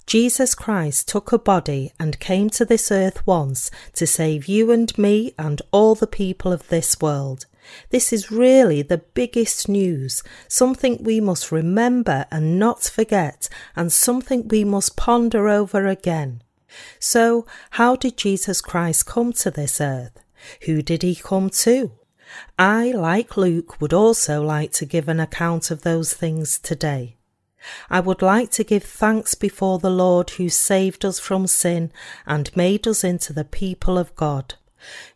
Jesus 0.05 0.55
Christ 0.55 1.07
took 1.07 1.31
a 1.31 1.37
body 1.37 1.93
and 1.99 2.19
came 2.19 2.49
to 2.51 2.65
this 2.65 2.91
earth 2.91 3.25
once 3.27 3.69
to 3.93 4.07
save 4.07 4.47
you 4.47 4.71
and 4.71 4.95
me 4.97 5.33
and 5.37 5.61
all 5.71 5.93
the 5.93 6.07
people 6.07 6.51
of 6.51 6.67
this 6.69 6.99
world. 6.99 7.45
This 7.89 8.13
is 8.13 8.31
really 8.31 8.81
the 8.81 8.97
biggest 8.97 9.67
news, 9.67 10.23
something 10.47 11.03
we 11.03 11.19
must 11.19 11.51
remember 11.51 12.25
and 12.31 12.59
not 12.59 12.83
forget, 12.83 13.49
and 13.75 13.91
something 13.91 14.47
we 14.47 14.63
must 14.63 14.95
ponder 14.97 15.47
over 15.47 15.87
again. 15.87 16.43
So, 16.99 17.45
how 17.71 17.95
did 17.95 18.17
Jesus 18.17 18.61
Christ 18.61 19.05
come 19.05 19.33
to 19.33 19.51
this 19.51 19.81
earth? 19.81 20.19
Who 20.65 20.81
did 20.81 21.01
he 21.01 21.15
come 21.15 21.49
to? 21.49 21.91
I, 22.57 22.91
like 22.91 23.37
Luke, 23.37 23.81
would 23.81 23.93
also 23.93 24.43
like 24.43 24.71
to 24.73 24.85
give 24.85 25.07
an 25.07 25.19
account 25.19 25.71
of 25.71 25.81
those 25.81 26.13
things 26.13 26.59
today. 26.59 27.17
I 27.89 27.99
would 27.99 28.21
like 28.21 28.51
to 28.51 28.63
give 28.63 28.83
thanks 28.83 29.35
before 29.35 29.79
the 29.79 29.89
Lord 29.89 30.31
who 30.31 30.47
saved 30.49 31.03
us 31.03 31.19
from 31.19 31.47
sin 31.47 31.91
and 32.25 32.55
made 32.55 32.87
us 32.87 33.03
into 33.03 33.33
the 33.33 33.43
people 33.43 33.97
of 33.97 34.15
God. 34.15 34.55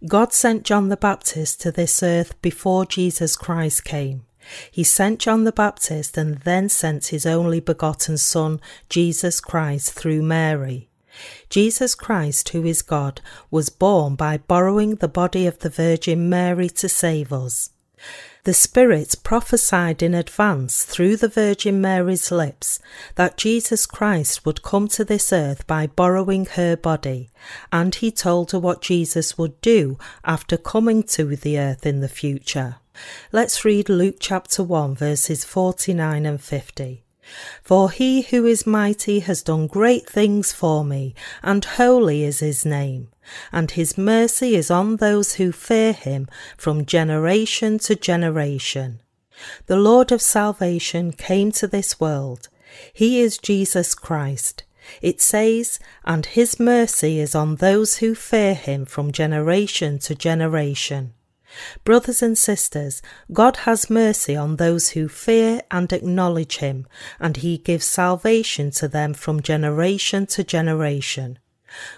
God 0.08 0.34
sent 0.34 0.64
John 0.64 0.90
the 0.90 0.98
Baptist 0.98 1.62
to 1.62 1.72
this 1.72 2.04
earth 2.04 2.40
before 2.42 2.86
Jesus 2.86 3.36
Christ 3.36 3.84
came. 3.84 4.26
He 4.72 4.84
sent 4.84 5.20
John 5.20 5.44
the 5.44 5.52
Baptist 5.52 6.18
and 6.18 6.40
then 6.40 6.70
sent 6.70 7.08
his 7.08 7.26
only 7.26 7.60
begotten 7.60 8.18
Son, 8.18 8.60
Jesus 8.90 9.40
Christ, 9.40 9.94
through 9.94 10.22
Mary. 10.22 10.90
Jesus 11.50 11.96
Christ, 11.96 12.50
who 12.50 12.66
is 12.66 12.82
God, 12.82 13.22
was 13.52 13.70
born 13.70 14.16
by 14.16 14.38
borrowing 14.38 14.96
the 14.96 15.08
body 15.08 15.46
of 15.48 15.60
the 15.60 15.70
Virgin 15.70 16.30
Mary 16.30 16.70
to 16.70 16.90
save 16.90 17.32
us. 17.32 17.70
The 18.46 18.54
Spirit 18.54 19.16
prophesied 19.24 20.04
in 20.04 20.14
advance 20.14 20.84
through 20.84 21.16
the 21.16 21.30
Virgin 21.30 21.80
Mary's 21.80 22.30
lips 22.30 22.80
that 23.16 23.38
Jesus 23.38 23.86
Christ 23.86 24.46
would 24.46 24.62
come 24.62 24.90
to 24.90 25.06
this 25.06 25.32
earth 25.32 25.66
by 25.66 25.88
borrowing 25.88 26.46
her 26.48 26.76
body, 26.76 27.30
and 27.72 27.96
he 27.96 28.12
told 28.12 28.52
her 28.52 28.60
what 28.60 28.82
Jesus 28.82 29.38
would 29.38 29.62
do 29.62 29.98
after 30.26 30.58
coming 30.58 31.04
to 31.04 31.38
the 31.38 31.58
earth 31.58 31.86
in 31.86 32.02
the 32.02 32.10
future. 32.10 32.76
Let's 33.32 33.64
read 33.64 33.88
Luke 33.88 34.18
chapter 34.20 34.62
1, 34.62 34.96
verses 34.96 35.46
49 35.46 36.26
and 36.26 36.42
50. 36.42 37.06
For 37.64 37.92
he 37.92 38.24
who 38.24 38.46
is 38.46 38.68
mighty 38.68 39.20
has 39.22 39.42
done 39.42 39.68
great 39.68 40.10
things 40.10 40.52
for 40.52 40.84
me, 40.84 41.16
and 41.42 41.64
holy 41.64 42.26
is 42.26 42.40
his 42.40 42.66
name, 42.66 43.08
and 43.52 43.72
his 43.72 43.98
mercy 43.98 44.56
is 44.56 44.70
on 44.72 44.98
those 44.98 45.34
who 45.36 45.52
fear 45.52 45.94
him 45.94 46.28
from 46.58 46.86
generation 46.86 47.80
to 47.80 47.96
generation. 47.96 49.02
The 49.66 49.78
Lord 49.78 50.12
of 50.12 50.22
salvation 50.22 51.12
came 51.12 51.52
to 51.54 51.68
this 51.68 52.00
world. 52.00 52.50
He 52.94 53.20
is 53.20 53.38
Jesus 53.38 53.96
Christ. 53.96 54.64
It 55.02 55.22
says, 55.22 55.80
and 56.04 56.26
his 56.26 56.60
mercy 56.60 57.20
is 57.20 57.36
on 57.36 57.56
those 57.56 57.98
who 57.98 58.16
fear 58.16 58.54
him 58.54 58.86
from 58.86 59.12
generation 59.12 60.00
to 60.00 60.16
generation. 60.16 61.14
Brothers 61.84 62.22
and 62.22 62.38
sisters, 62.38 63.02
God 63.32 63.58
has 63.58 63.90
mercy 63.90 64.36
on 64.36 64.56
those 64.56 64.90
who 64.90 65.08
fear 65.08 65.62
and 65.70 65.92
acknowledge 65.94 66.58
Him, 66.58 66.88
and 67.20 67.38
He 67.38 67.58
gives 67.58 67.86
salvation 67.86 68.72
to 68.72 68.88
them 68.88 69.14
from 69.14 69.42
generation 69.42 70.26
to 70.28 70.44
generation. 70.44 71.38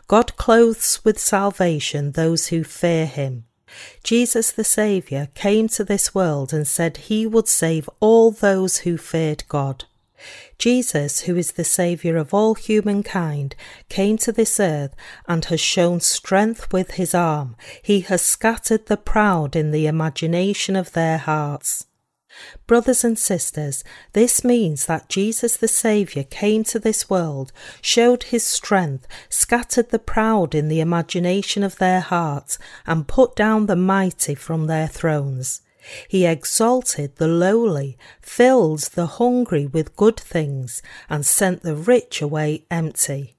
God 0.08 0.36
clothes 0.38 1.00
with 1.04 1.20
salvation 1.20 2.12
those 2.12 2.48
who 2.48 2.64
fear 2.64 3.06
Him. 3.06 3.46
Jesus 4.04 4.52
the 4.52 4.64
Saviour 4.64 5.28
came 5.34 5.68
to 5.70 5.84
this 5.84 6.16
world 6.16 6.54
and 6.54 6.68
said 6.68 6.98
He 6.98 7.28
would 7.28 7.48
save 7.48 7.90
all 8.00 8.32
those 8.32 8.80
who 8.80 8.98
feared 8.98 9.44
God. 9.48 9.86
Jesus, 10.58 11.22
who 11.22 11.36
is 11.36 11.54
the 11.54 11.64
Saviour 11.64 12.18
of 12.18 12.34
all 12.34 12.56
humankind, 12.56 13.56
came 13.90 14.18
to 14.20 14.32
this 14.32 14.60
earth 14.60 14.96
and 15.28 15.46
has 15.46 15.60
shown 15.60 16.00
strength 16.00 16.72
with 16.72 16.92
his 16.92 17.14
arm. 17.14 17.56
He 17.82 18.02
has 18.02 18.22
scattered 18.22 18.86
the 18.86 18.98
proud 18.98 19.56
in 19.56 19.72
the 19.72 19.88
imagination 19.88 20.76
of 20.76 20.94
their 20.94 21.18
hearts. 21.18 21.86
Brothers 22.68 23.04
and 23.04 23.18
sisters, 23.18 23.84
this 24.14 24.44
means 24.44 24.86
that 24.86 25.10
Jesus 25.10 25.58
the 25.58 25.68
Saviour 25.68 26.24
came 26.24 26.64
to 26.66 26.80
this 26.80 27.10
world, 27.10 27.52
showed 27.82 28.24
his 28.24 28.46
strength, 28.46 29.08
scattered 29.30 29.90
the 29.90 30.00
proud 30.00 30.56
in 30.56 30.68
the 30.68 30.80
imagination 30.80 31.64
of 31.64 31.78
their 31.78 32.02
hearts, 32.02 32.58
and 32.86 33.08
put 33.08 33.36
down 33.36 33.66
the 33.66 33.76
mighty 33.76 34.36
from 34.36 34.68
their 34.68 34.88
thrones. 34.88 35.62
He 36.08 36.26
exalted 36.26 37.18
the 37.18 37.28
lowly, 37.28 37.98
filled 38.22 38.80
the 38.80 39.06
hungry 39.06 39.68
with 39.68 39.96
good 39.96 40.20
things, 40.20 40.82
and 41.10 41.26
sent 41.26 41.62
the 41.62 41.76
rich 41.76 42.22
away 42.22 42.66
empty. 42.72 43.35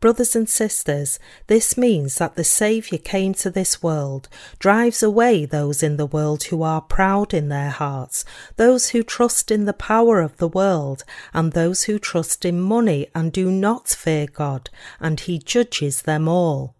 Brothers 0.00 0.36
and 0.36 0.48
sisters, 0.48 1.18
this 1.46 1.76
means 1.76 2.16
that 2.16 2.36
the 2.36 2.44
Saviour 2.44 2.98
came 2.98 3.34
to 3.34 3.50
this 3.50 3.82
world, 3.82 4.28
drives 4.58 5.02
away 5.02 5.44
those 5.44 5.82
in 5.82 5.96
the 5.96 6.06
world 6.06 6.44
who 6.44 6.62
are 6.62 6.80
proud 6.80 7.34
in 7.34 7.48
their 7.48 7.70
hearts, 7.70 8.24
those 8.56 8.90
who 8.90 9.02
trust 9.02 9.50
in 9.50 9.64
the 9.64 9.72
power 9.72 10.20
of 10.20 10.36
the 10.36 10.48
world, 10.48 11.04
and 11.34 11.52
those 11.52 11.84
who 11.84 11.98
trust 11.98 12.44
in 12.44 12.60
money 12.60 13.08
and 13.14 13.32
do 13.32 13.50
not 13.50 13.88
fear 13.88 14.26
God, 14.26 14.70
and 15.00 15.20
He 15.20 15.38
judges 15.38 16.02
them 16.02 16.28
all. 16.28 16.74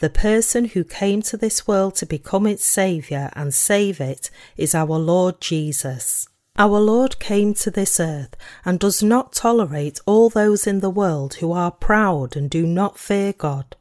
The 0.00 0.10
person 0.10 0.66
who 0.66 0.84
came 0.84 1.22
to 1.22 1.36
this 1.36 1.66
world 1.66 1.94
to 1.96 2.06
become 2.06 2.46
its 2.46 2.64
Saviour 2.64 3.30
and 3.34 3.54
save 3.54 4.00
it 4.00 4.30
is 4.56 4.74
our 4.74 4.98
Lord 4.98 5.40
Jesus. 5.40 6.28
Our 6.56 6.80
Lord 6.80 7.18
came 7.18 7.54
to 7.54 7.70
this 7.70 7.98
earth 7.98 8.36
and 8.62 8.78
does 8.78 9.02
not 9.02 9.32
tolerate 9.32 10.00
all 10.04 10.28
those 10.28 10.66
in 10.66 10.80
the 10.80 10.90
world 10.90 11.34
who 11.34 11.50
are 11.52 11.70
proud 11.70 12.36
and 12.36 12.50
do 12.50 12.66
not 12.66 12.98
fear 12.98 13.32
God. 13.32 13.74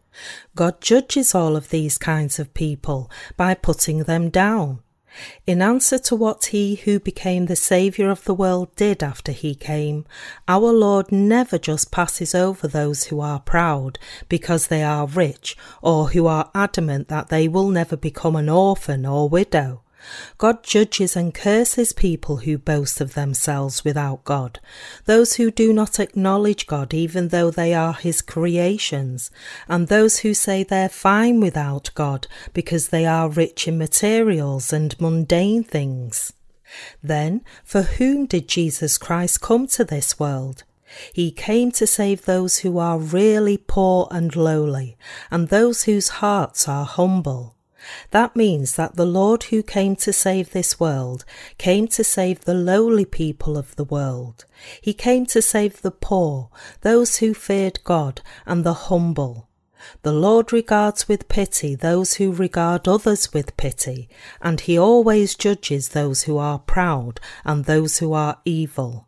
God 0.55 0.79
judges 0.79 1.35
all 1.35 1.57
of 1.57 1.69
these 1.69 1.97
kinds 1.97 2.39
of 2.39 2.53
people 2.53 3.11
by 3.35 3.55
putting 3.55 4.03
them 4.03 4.29
down. 4.29 4.79
In 5.45 5.61
answer 5.61 5.99
to 5.99 6.15
what 6.15 6.45
he 6.45 6.75
who 6.75 6.97
became 6.97 7.47
the 7.47 7.57
Saviour 7.57 8.09
of 8.09 8.23
the 8.23 8.33
world 8.33 8.73
did 8.77 9.03
after 9.03 9.33
he 9.33 9.53
came, 9.53 10.05
our 10.47 10.71
Lord 10.71 11.11
never 11.11 11.57
just 11.57 11.91
passes 11.91 12.33
over 12.33 12.69
those 12.69 13.05
who 13.05 13.19
are 13.19 13.41
proud 13.41 13.99
because 14.29 14.67
they 14.67 14.81
are 14.81 15.07
rich 15.07 15.57
or 15.81 16.09
who 16.09 16.25
are 16.25 16.49
adamant 16.55 17.09
that 17.09 17.27
they 17.27 17.49
will 17.49 17.69
never 17.69 17.97
become 17.97 18.37
an 18.37 18.47
orphan 18.47 19.05
or 19.05 19.27
widow. 19.27 19.81
God 20.37 20.63
judges 20.63 21.15
and 21.15 21.33
curses 21.33 21.93
people 21.93 22.37
who 22.37 22.57
boast 22.57 23.01
of 23.01 23.13
themselves 23.13 23.83
without 23.83 24.23
God, 24.23 24.59
those 25.05 25.35
who 25.35 25.51
do 25.51 25.71
not 25.73 25.99
acknowledge 25.99 26.67
God 26.67 26.93
even 26.93 27.27
though 27.29 27.51
they 27.51 27.73
are 27.73 27.93
His 27.93 28.21
creations, 28.21 29.31
and 29.67 29.87
those 29.87 30.19
who 30.19 30.33
say 30.33 30.63
they're 30.63 30.89
fine 30.89 31.39
without 31.39 31.91
God 31.95 32.27
because 32.53 32.89
they 32.89 33.05
are 33.05 33.29
rich 33.29 33.67
in 33.67 33.77
materials 33.77 34.73
and 34.73 34.99
mundane 34.99 35.63
things. 35.63 36.33
Then, 37.03 37.41
for 37.63 37.81
whom 37.81 38.25
did 38.25 38.47
Jesus 38.47 38.97
Christ 38.97 39.41
come 39.41 39.67
to 39.67 39.83
this 39.83 40.19
world? 40.19 40.63
He 41.13 41.31
came 41.31 41.71
to 41.73 41.87
save 41.87 42.25
those 42.25 42.59
who 42.59 42.77
are 42.77 42.99
really 42.99 43.57
poor 43.57 44.07
and 44.11 44.35
lowly, 44.35 44.97
and 45.29 45.47
those 45.47 45.83
whose 45.83 46.09
hearts 46.19 46.67
are 46.67 46.85
humble. 46.85 47.55
That 48.11 48.35
means 48.35 48.75
that 48.75 48.95
the 48.95 49.05
Lord 49.05 49.43
who 49.43 49.63
came 49.63 49.95
to 49.97 50.13
save 50.13 50.51
this 50.51 50.79
world 50.79 51.25
came 51.57 51.87
to 51.89 52.03
save 52.03 52.41
the 52.41 52.53
lowly 52.53 53.05
people 53.05 53.57
of 53.57 53.75
the 53.75 53.83
world. 53.83 54.45
He 54.81 54.93
came 54.93 55.25
to 55.27 55.41
save 55.41 55.81
the 55.81 55.91
poor, 55.91 56.49
those 56.81 57.17
who 57.17 57.33
feared 57.33 57.83
God, 57.83 58.21
and 58.45 58.63
the 58.63 58.73
humble. 58.73 59.47
The 60.03 60.11
Lord 60.11 60.53
regards 60.53 61.07
with 61.07 61.27
pity 61.27 61.73
those 61.73 62.15
who 62.15 62.31
regard 62.31 62.87
others 62.87 63.33
with 63.33 63.57
pity, 63.57 64.09
and 64.41 64.59
he 64.61 64.77
always 64.77 65.35
judges 65.35 65.89
those 65.89 66.23
who 66.23 66.37
are 66.37 66.59
proud 66.59 67.19
and 67.43 67.65
those 67.65 67.97
who 67.97 68.13
are 68.13 68.39
evil. 68.45 69.07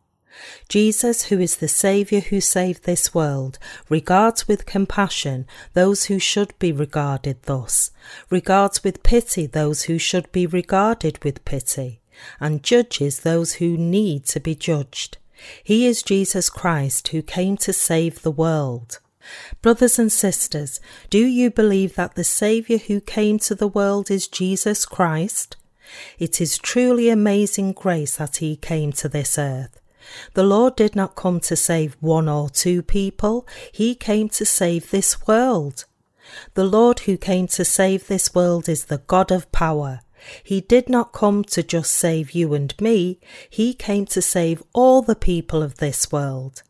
Jesus, 0.67 1.25
who 1.25 1.39
is 1.39 1.57
the 1.57 1.67
Saviour 1.67 2.21
who 2.21 2.41
saved 2.41 2.83
this 2.83 3.13
world, 3.13 3.59
regards 3.89 4.47
with 4.47 4.65
compassion 4.65 5.45
those 5.73 6.05
who 6.05 6.19
should 6.19 6.57
be 6.59 6.71
regarded 6.71 7.43
thus, 7.43 7.91
regards 8.29 8.83
with 8.83 9.03
pity 9.03 9.45
those 9.45 9.83
who 9.83 9.97
should 9.97 10.31
be 10.31 10.47
regarded 10.47 11.23
with 11.23 11.45
pity, 11.45 12.01
and 12.39 12.63
judges 12.63 13.19
those 13.19 13.53
who 13.53 13.77
need 13.77 14.25
to 14.25 14.39
be 14.39 14.55
judged. 14.55 15.17
He 15.63 15.85
is 15.85 16.03
Jesus 16.03 16.49
Christ 16.49 17.09
who 17.09 17.21
came 17.21 17.57
to 17.57 17.73
save 17.73 18.21
the 18.21 18.31
world. 18.31 18.99
Brothers 19.61 19.99
and 19.99 20.11
sisters, 20.11 20.79
do 21.09 21.25
you 21.25 21.49
believe 21.49 21.95
that 21.95 22.15
the 22.15 22.23
Saviour 22.23 22.79
who 22.79 22.99
came 22.99 23.39
to 23.39 23.55
the 23.55 23.67
world 23.67 24.11
is 24.11 24.27
Jesus 24.27 24.85
Christ? 24.85 25.55
It 26.17 26.41
is 26.41 26.57
truly 26.57 27.09
amazing 27.09 27.73
grace 27.73 28.17
that 28.17 28.37
he 28.37 28.55
came 28.55 28.91
to 28.93 29.07
this 29.07 29.37
earth. 29.37 29.79
The 30.34 30.43
Lord 30.43 30.75
did 30.75 30.96
not 30.96 31.15
come 31.15 31.39
to 31.41 31.55
save 31.55 31.98
one 32.00 32.27
or 32.27 32.50
two 32.50 32.82
people, 32.82 33.48
He 33.72 33.96
came 33.96 34.29
to 34.29 34.46
save 34.46 34.91
this 34.91 35.27
world. 35.27 35.86
The 36.53 36.63
Lord 36.63 37.01
who 37.01 37.17
came 37.17 37.48
to 37.48 37.65
save 37.65 38.08
this 38.08 38.34
world 38.34 38.70
is 38.70 38.86
the 38.86 39.00
God 39.00 39.32
of 39.32 39.51
power. 39.51 40.01
He 40.43 40.62
did 40.62 40.88
not 40.89 41.12
come 41.12 41.43
to 41.46 41.63
just 41.63 41.91
save 41.91 42.32
you 42.32 42.53
and 42.53 42.74
me, 42.79 43.20
He 43.50 43.74
came 43.74 44.05
to 44.08 44.22
save 44.22 44.63
all 44.74 45.01
the 45.01 45.15
people 45.15 45.62
of 45.62 45.77
this 45.77 46.12
world. 46.12 46.63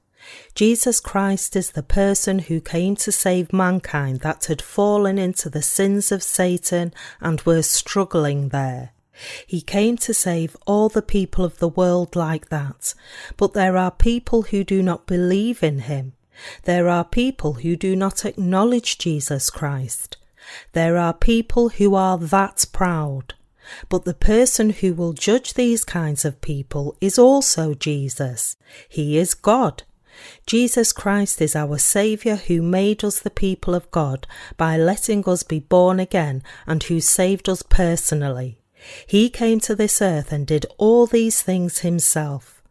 Jesus 0.55 0.99
Christ 0.99 1.55
is 1.55 1.71
the 1.71 1.83
person 1.83 2.39
who 2.39 2.61
came 2.61 2.95
to 2.97 3.11
save 3.11 3.53
mankind 3.53 4.21
that 4.21 4.45
had 4.45 4.61
fallen 4.61 5.17
into 5.17 5.49
the 5.49 5.61
sins 5.61 6.11
of 6.11 6.23
Satan 6.23 6.93
and 7.19 7.41
were 7.41 7.61
struggling 7.61 8.49
there. 8.49 8.91
He 9.45 9.61
came 9.61 9.97
to 9.97 10.13
save 10.13 10.57
all 10.65 10.89
the 10.89 11.01
people 11.01 11.45
of 11.45 11.59
the 11.59 11.67
world 11.69 12.15
like 12.15 12.49
that. 12.49 12.93
But 13.37 13.53
there 13.53 13.77
are 13.77 13.91
people 13.91 14.43
who 14.43 14.63
do 14.63 14.81
not 14.81 15.05
believe 15.05 15.61
in 15.63 15.79
him. 15.79 16.13
There 16.63 16.89
are 16.89 17.03
people 17.03 17.53
who 17.53 17.75
do 17.75 17.95
not 17.95 18.25
acknowledge 18.25 18.97
Jesus 18.97 19.49
Christ. 19.49 20.17
There 20.73 20.97
are 20.97 21.13
people 21.13 21.69
who 21.69 21.95
are 21.95 22.17
that 22.17 22.65
proud. 22.73 23.35
But 23.87 24.03
the 24.03 24.13
person 24.13 24.71
who 24.71 24.93
will 24.93 25.13
judge 25.13 25.53
these 25.53 25.85
kinds 25.85 26.25
of 26.25 26.41
people 26.41 26.97
is 26.99 27.17
also 27.17 27.73
Jesus. 27.73 28.57
He 28.89 29.17
is 29.17 29.33
God. 29.33 29.83
Jesus 30.45 30.91
Christ 30.91 31.41
is 31.41 31.55
our 31.55 31.77
Saviour 31.77 32.35
who 32.35 32.61
made 32.61 33.03
us 33.03 33.19
the 33.19 33.29
people 33.29 33.73
of 33.73 33.89
God 33.91 34.27
by 34.57 34.77
letting 34.77 35.27
us 35.27 35.43
be 35.43 35.59
born 35.59 35.99
again 35.99 36.43
and 36.67 36.83
who 36.83 36.99
saved 36.99 37.49
us 37.49 37.63
personally. 37.63 38.59
He 39.05 39.29
came 39.29 39.59
to 39.61 39.75
this 39.75 40.01
earth 40.01 40.31
and 40.31 40.47
did 40.47 40.65
all 40.77 41.05
these 41.05 41.41
things 41.41 41.79
himself. 41.79 42.61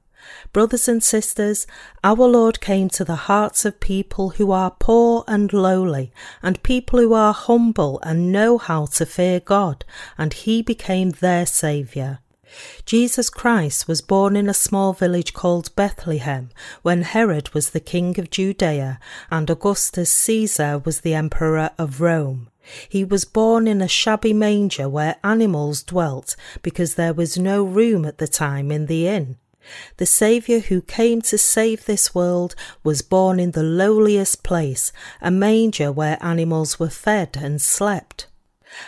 Brothers 0.52 0.86
and 0.86 1.02
sisters, 1.02 1.66
our 2.04 2.14
Lord 2.14 2.60
came 2.60 2.88
to 2.90 3.04
the 3.04 3.26
hearts 3.26 3.64
of 3.64 3.80
people 3.80 4.30
who 4.30 4.52
are 4.52 4.70
poor 4.70 5.24
and 5.26 5.52
lowly, 5.52 6.12
and 6.42 6.62
people 6.62 6.98
who 6.98 7.14
are 7.14 7.32
humble 7.32 7.98
and 8.02 8.30
know 8.30 8.58
how 8.58 8.86
to 8.86 9.06
fear 9.06 9.40
God, 9.40 9.84
and 10.18 10.32
he 10.32 10.62
became 10.62 11.10
their 11.10 11.46
Saviour. 11.46 12.20
Jesus 12.84 13.30
Christ 13.30 13.88
was 13.88 14.02
born 14.02 14.36
in 14.36 14.48
a 14.48 14.54
small 14.54 14.92
village 14.92 15.32
called 15.32 15.74
Bethlehem 15.74 16.50
when 16.82 17.02
Herod 17.02 17.48
was 17.54 17.70
the 17.70 17.80
king 17.80 18.18
of 18.18 18.30
Judea 18.30 19.00
and 19.30 19.48
Augustus 19.48 20.12
Caesar 20.12 20.78
was 20.78 21.00
the 21.00 21.14
emperor 21.14 21.70
of 21.78 22.02
Rome. 22.02 22.51
He 22.88 23.04
was 23.04 23.24
born 23.24 23.66
in 23.66 23.82
a 23.82 23.88
shabby 23.88 24.32
manger 24.32 24.88
where 24.88 25.16
animals 25.24 25.82
dwelt 25.82 26.36
because 26.62 26.94
there 26.94 27.14
was 27.14 27.38
no 27.38 27.62
room 27.62 28.04
at 28.04 28.18
the 28.18 28.28
time 28.28 28.70
in 28.70 28.86
the 28.86 29.08
inn. 29.08 29.36
The 29.96 30.06
Saviour 30.06 30.60
who 30.60 30.82
came 30.82 31.22
to 31.22 31.38
save 31.38 31.84
this 31.84 32.14
world 32.14 32.54
was 32.82 33.02
born 33.02 33.38
in 33.38 33.52
the 33.52 33.62
lowliest 33.62 34.42
place, 34.42 34.92
a 35.20 35.30
manger 35.30 35.92
where 35.92 36.18
animals 36.20 36.80
were 36.80 36.90
fed 36.90 37.36
and 37.40 37.60
slept. 37.60 38.26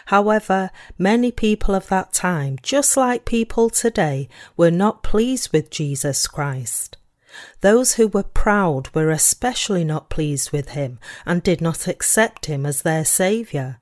However, 0.07 0.71
many 0.99 1.31
people 1.31 1.75
of 1.75 1.88
that 1.88 2.12
time, 2.12 2.59
just 2.62 2.97
like 2.97 3.25
people 3.25 3.71
today, 3.71 4.28
were 4.57 4.71
not 4.71 5.02
pleased 5.02 5.52
with 5.52 5.71
Jesus 5.71 6.26
Christ. 6.26 6.97
Those 7.61 7.95
who 7.95 8.09
were 8.09 8.23
proud 8.23 8.88
were 8.95 9.11
especially 9.11 9.85
not 9.85 10.11
pleased 10.11 10.53
with 10.53 10.71
him 10.71 10.99
and 11.25 11.43
did 11.43 11.61
not 11.61 11.87
accept 11.87 12.47
him 12.47 12.64
as 12.67 12.83
their 12.83 13.05
Saviour. 13.05 13.81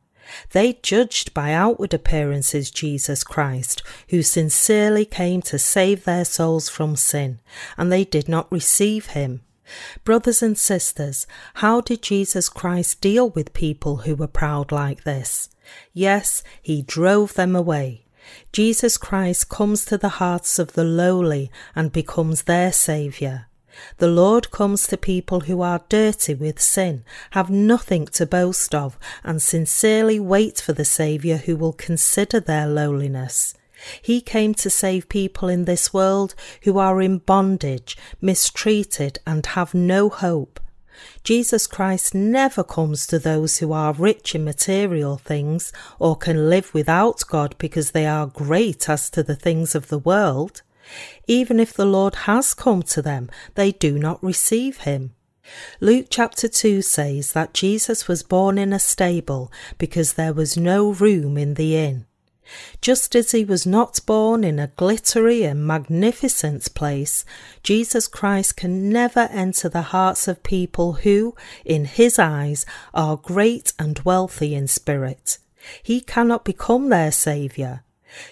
They 0.52 0.74
judged 0.82 1.34
by 1.34 1.52
outward 1.52 1.92
appearances 1.92 2.70
Jesus 2.70 3.24
Christ, 3.24 3.82
who 4.08 4.22
sincerely 4.22 5.04
came 5.04 5.42
to 5.42 5.58
save 5.58 6.04
their 6.04 6.24
souls 6.24 6.68
from 6.68 6.96
sin, 6.96 7.40
and 7.76 7.90
they 7.90 8.04
did 8.04 8.28
not 8.28 8.50
receive 8.50 9.06
him. 9.06 9.42
Brothers 10.04 10.42
and 10.42 10.56
sisters, 10.56 11.26
how 11.54 11.80
did 11.80 12.02
Jesus 12.02 12.48
Christ 12.48 13.00
deal 13.00 13.30
with 13.30 13.54
people 13.54 13.98
who 13.98 14.14
were 14.14 14.26
proud 14.26 14.72
like 14.72 15.04
this? 15.04 15.48
Yes, 15.92 16.42
he 16.60 16.82
drove 16.82 17.34
them 17.34 17.56
away. 17.56 18.01
Jesus 18.52 18.96
Christ 18.96 19.48
comes 19.48 19.84
to 19.86 19.98
the 19.98 20.20
hearts 20.20 20.58
of 20.58 20.72
the 20.72 20.84
lowly 20.84 21.50
and 21.74 21.92
becomes 21.92 22.42
their 22.42 22.72
Saviour. 22.72 23.46
The 23.98 24.08
Lord 24.08 24.50
comes 24.50 24.86
to 24.88 24.96
people 24.96 25.40
who 25.40 25.62
are 25.62 25.84
dirty 25.88 26.34
with 26.34 26.60
sin, 26.60 27.04
have 27.30 27.48
nothing 27.48 28.06
to 28.08 28.26
boast 28.26 28.74
of, 28.74 28.98
and 29.24 29.40
sincerely 29.40 30.20
wait 30.20 30.60
for 30.60 30.72
the 30.72 30.84
Saviour 30.84 31.38
who 31.38 31.56
will 31.56 31.72
consider 31.72 32.38
their 32.38 32.66
lowliness. 32.66 33.54
He 34.00 34.20
came 34.20 34.54
to 34.54 34.70
save 34.70 35.08
people 35.08 35.48
in 35.48 35.64
this 35.64 35.92
world 35.92 36.34
who 36.62 36.78
are 36.78 37.00
in 37.00 37.18
bondage, 37.18 37.96
mistreated, 38.20 39.18
and 39.26 39.44
have 39.46 39.74
no 39.74 40.08
hope. 40.08 40.60
Jesus 41.24 41.66
Christ 41.66 42.14
never 42.14 42.64
comes 42.64 43.06
to 43.06 43.18
those 43.18 43.58
who 43.58 43.72
are 43.72 43.92
rich 43.92 44.34
in 44.34 44.44
material 44.44 45.16
things 45.16 45.72
or 45.98 46.16
can 46.16 46.48
live 46.48 46.72
without 46.74 47.22
God 47.28 47.54
because 47.58 47.90
they 47.90 48.06
are 48.06 48.26
great 48.26 48.88
as 48.88 49.10
to 49.10 49.22
the 49.22 49.36
things 49.36 49.74
of 49.74 49.88
the 49.88 49.98
world. 49.98 50.62
Even 51.26 51.60
if 51.60 51.72
the 51.72 51.84
Lord 51.86 52.14
has 52.26 52.54
come 52.54 52.82
to 52.82 53.02
them, 53.02 53.30
they 53.54 53.72
do 53.72 53.98
not 53.98 54.22
receive 54.22 54.78
him. 54.78 55.14
Luke 55.80 56.06
chapter 56.10 56.48
2 56.48 56.82
says 56.82 57.32
that 57.32 57.54
Jesus 57.54 58.06
was 58.06 58.22
born 58.22 58.58
in 58.58 58.72
a 58.72 58.78
stable 58.78 59.52
because 59.78 60.14
there 60.14 60.32
was 60.32 60.56
no 60.56 60.92
room 60.92 61.36
in 61.36 61.54
the 61.54 61.76
inn. 61.76 62.06
Just 62.80 63.14
as 63.14 63.30
he 63.30 63.44
was 63.44 63.66
not 63.66 64.00
born 64.06 64.44
in 64.44 64.58
a 64.58 64.72
glittery 64.76 65.44
and 65.44 65.66
magnificent 65.66 66.74
place, 66.74 67.24
Jesus 67.62 68.08
Christ 68.08 68.56
can 68.56 68.90
never 68.90 69.28
enter 69.30 69.68
the 69.68 69.82
hearts 69.82 70.28
of 70.28 70.42
people 70.42 70.94
who, 70.94 71.34
in 71.64 71.84
his 71.84 72.18
eyes, 72.18 72.66
are 72.92 73.16
great 73.16 73.72
and 73.78 73.98
wealthy 74.00 74.54
in 74.54 74.68
spirit. 74.68 75.38
He 75.82 76.00
cannot 76.00 76.44
become 76.44 76.88
their 76.88 77.12
Saviour. 77.12 77.84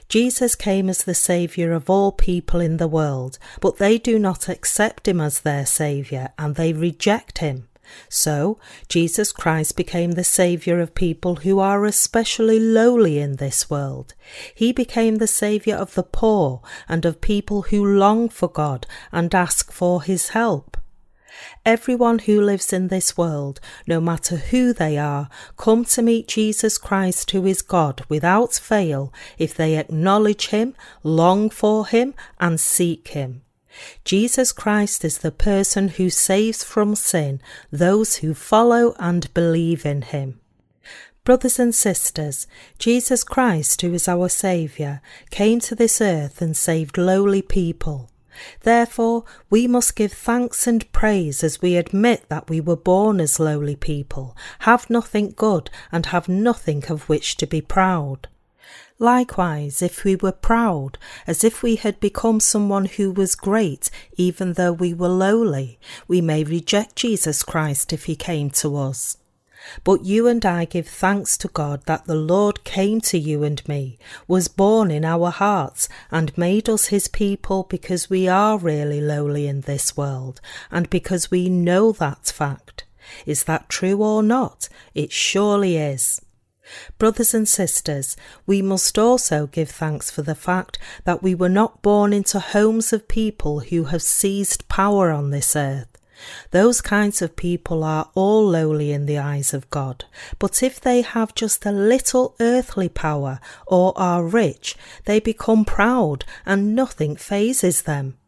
Jesus 0.09 0.55
came 0.55 0.91
as 0.91 1.05
the 1.05 1.15
Saviour 1.15 1.73
of 1.73 1.89
all 1.89 2.13
people 2.13 2.61
in 2.61 2.77
the 2.77 2.89
world, 2.89 3.39
but 3.61 3.79
they 3.79 3.97
do 3.97 4.19
not 4.19 4.49
accept 4.49 5.09
him 5.09 5.21
as 5.21 5.41
their 5.41 5.65
Saviour 5.65 6.31
and 6.39 6.57
they 6.57 6.73
reject 6.73 7.39
him. 7.39 7.69
So, 8.09 8.59
Jesus 8.89 9.33
Christ 9.33 9.77
became 9.77 10.13
the 10.13 10.25
Saviour 10.25 10.81
of 10.81 10.95
people 10.95 11.37
who 11.37 11.59
are 11.59 11.85
especially 11.85 12.59
lowly 12.59 13.19
in 13.19 13.37
this 13.37 13.71
world. 13.71 14.15
He 14.55 14.73
became 14.73 15.17
the 15.17 15.27
Saviour 15.27 15.77
of 15.77 15.95
the 15.95 16.03
poor 16.03 16.63
and 16.89 17.05
of 17.05 17.21
people 17.21 17.63
who 17.63 17.85
long 17.85 18.29
for 18.29 18.49
God 18.49 18.87
and 19.13 19.35
ask 19.35 19.73
for 19.73 20.03
His 20.03 20.31
help. 20.31 20.77
Everyone 21.65 22.21
who 22.21 22.41
lives 22.41 22.73
in 22.73 22.89
this 22.89 23.17
world, 23.17 23.61
no 23.87 24.01
matter 24.01 24.37
who 24.37 24.73
they 24.73 24.99
are, 24.99 25.29
come 25.57 25.85
to 25.87 26.03
meet 26.03 26.29
Jesus 26.29 26.77
Christ, 26.79 27.31
who 27.31 27.47
is 27.47 27.63
God, 27.63 28.05
without 28.09 28.55
fail, 28.55 29.13
if 29.39 29.55
they 29.55 29.77
acknowledge 29.77 30.49
Him, 30.49 30.75
long 31.03 31.49
for 31.51 31.87
Him, 31.87 32.15
and 32.39 32.59
seek 32.61 33.09
Him. 33.09 33.43
Jesus 34.05 34.53
Christ 34.53 35.05
is 35.05 35.19
the 35.19 35.31
person 35.31 35.89
who 35.89 36.11
saves 36.11 36.65
from 36.65 36.95
sin 36.95 37.41
those 37.71 38.17
who 38.17 38.35
follow 38.35 38.95
and 38.99 39.33
believe 39.35 39.87
in 39.87 40.03
him. 40.03 40.41
Brothers 41.23 41.59
and 41.59 41.75
sisters, 41.75 42.47
Jesus 42.79 43.23
Christ, 43.23 43.83
who 43.83 43.93
is 43.93 44.09
our 44.09 44.29
Saviour, 44.29 45.03
came 45.31 45.61
to 45.61 45.75
this 45.75 46.01
earth 46.01 46.41
and 46.41 46.57
saved 46.57 46.97
lowly 46.97 47.43
people. 47.43 48.11
Therefore, 48.63 49.25
we 49.51 49.67
must 49.67 49.97
give 49.97 50.13
thanks 50.13 50.67
and 50.67 50.91
praise 50.93 51.45
as 51.45 51.61
we 51.61 51.77
admit 51.77 52.25
that 52.29 52.49
we 52.49 52.61
were 52.61 52.77
born 52.77 53.21
as 53.21 53.39
lowly 53.39 53.77
people, 53.77 54.37
have 54.61 54.89
nothing 54.89 55.33
good, 55.37 55.69
and 55.93 56.07
have 56.07 56.29
nothing 56.29 56.85
of 56.89 57.09
which 57.09 57.37
to 57.37 57.47
be 57.47 57.61
proud. 57.61 58.29
Likewise, 59.03 59.81
if 59.81 60.05
we 60.05 60.15
were 60.15 60.31
proud, 60.31 60.99
as 61.27 61.43
if 61.43 61.63
we 61.63 61.77
had 61.77 61.99
become 62.01 62.39
someone 62.39 62.85
who 62.85 63.11
was 63.11 63.35
great, 63.35 63.91
even 64.19 64.53
though 64.53 64.75
we 64.75 64.93
were 64.93 65.09
lowly, 65.09 65.79
we 66.07 66.21
may 66.21 66.45
reject 66.45 66.97
Jesus 66.97 67.43
Christ 67.43 67.95
if 67.95 68.05
he 68.05 68.15
came 68.15 68.51
to 68.51 68.77
us. 68.77 69.17
But 69.85 70.05
you 70.05 70.29
and 70.29 70.45
I 70.45 70.67
give 70.67 70.87
thanks 70.87 71.39
to 71.39 71.49
God 71.49 71.87
that 71.87 72.05
the 72.05 72.15
Lord 72.15 72.63
came 72.63 73.01
to 73.03 73.19
you 73.19 73.43
and 73.43 73.67
me, 73.67 73.99
was 74.29 74.49
born 74.49 74.91
in 74.91 75.07
our 75.07 75.31
hearts, 75.31 75.89
and 76.11 76.37
made 76.37 76.69
us 76.69 76.87
his 76.89 77.09
people 77.09 77.63
because 77.71 78.11
we 78.11 78.29
are 78.29 78.59
really 78.59 79.01
lowly 79.01 79.47
in 79.47 79.63
this 79.63 79.97
world, 79.97 80.43
and 80.71 80.91
because 80.91 81.31
we 81.31 81.49
know 81.49 81.93
that 81.93 82.27
fact. 82.27 82.85
Is 83.25 83.45
that 83.45 83.71
true 83.71 84.03
or 84.03 84.23
not? 84.23 84.69
It 84.95 85.11
surely 85.11 85.79
is. 85.79 86.21
Brothers 86.99 87.35
and 87.35 87.49
sisters, 87.49 88.17
we 88.47 88.63
must 88.63 88.99
also 88.99 89.47
give 89.47 89.71
thanks 89.71 90.11
for 90.11 90.23
the 90.23 90.35
fact 90.35 90.79
that 91.05 91.23
we 91.23 91.35
were 91.35 91.49
not 91.49 91.83
born 91.83 92.13
into 92.13 92.41
homes 92.41 92.93
of 92.93 93.09
people 93.09 93.61
who 93.61 93.85
have 93.85 94.03
seized 94.03 94.69
power 94.69 95.11
on 95.11 95.31
this 95.31 95.57
earth. 95.57 95.87
Those 96.51 96.81
kinds 96.81 97.23
of 97.23 97.35
people 97.35 97.83
are 97.83 98.11
all 98.15 98.47
lowly 98.47 98.93
in 98.93 99.07
the 99.07 99.19
eyes 99.19 99.55
of 99.55 99.71
God, 99.71 100.05
but 100.39 100.63
if 100.63 100.81
they 100.81 101.01
have 101.01 101.35
just 101.35 101.65
a 101.65 101.73
little 101.73 102.37
earthly 102.41 102.89
power 102.89 103.41
or 103.67 103.93
are 103.97 104.23
rich, 104.23 104.77
they 105.07 105.19
become 105.19 105.65
proud 105.65 106.25
and 106.45 106.75
nothing 106.75 107.17
fazes 107.17 107.83
them. 107.83 108.19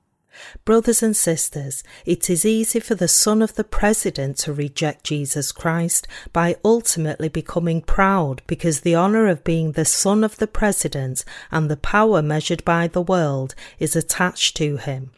Brothers 0.64 1.02
and 1.02 1.16
sisters, 1.16 1.82
it 2.06 2.30
is 2.30 2.44
easy 2.44 2.80
for 2.80 2.94
the 2.94 3.08
son 3.08 3.42
of 3.42 3.54
the 3.54 3.64
president 3.64 4.38
to 4.38 4.52
reject 4.52 5.04
Jesus 5.04 5.52
Christ 5.52 6.08
by 6.32 6.56
ultimately 6.64 7.28
becoming 7.28 7.82
proud 7.82 8.42
because 8.46 8.80
the 8.80 8.96
honour 8.96 9.26
of 9.26 9.44
being 9.44 9.72
the 9.72 9.84
son 9.84 10.24
of 10.24 10.38
the 10.38 10.46
president 10.46 11.24
and 11.50 11.70
the 11.70 11.76
power 11.76 12.22
measured 12.22 12.64
by 12.64 12.88
the 12.88 13.02
world 13.02 13.54
is 13.78 13.94
attached 13.94 14.56
to 14.56 14.76
him. 14.78 15.10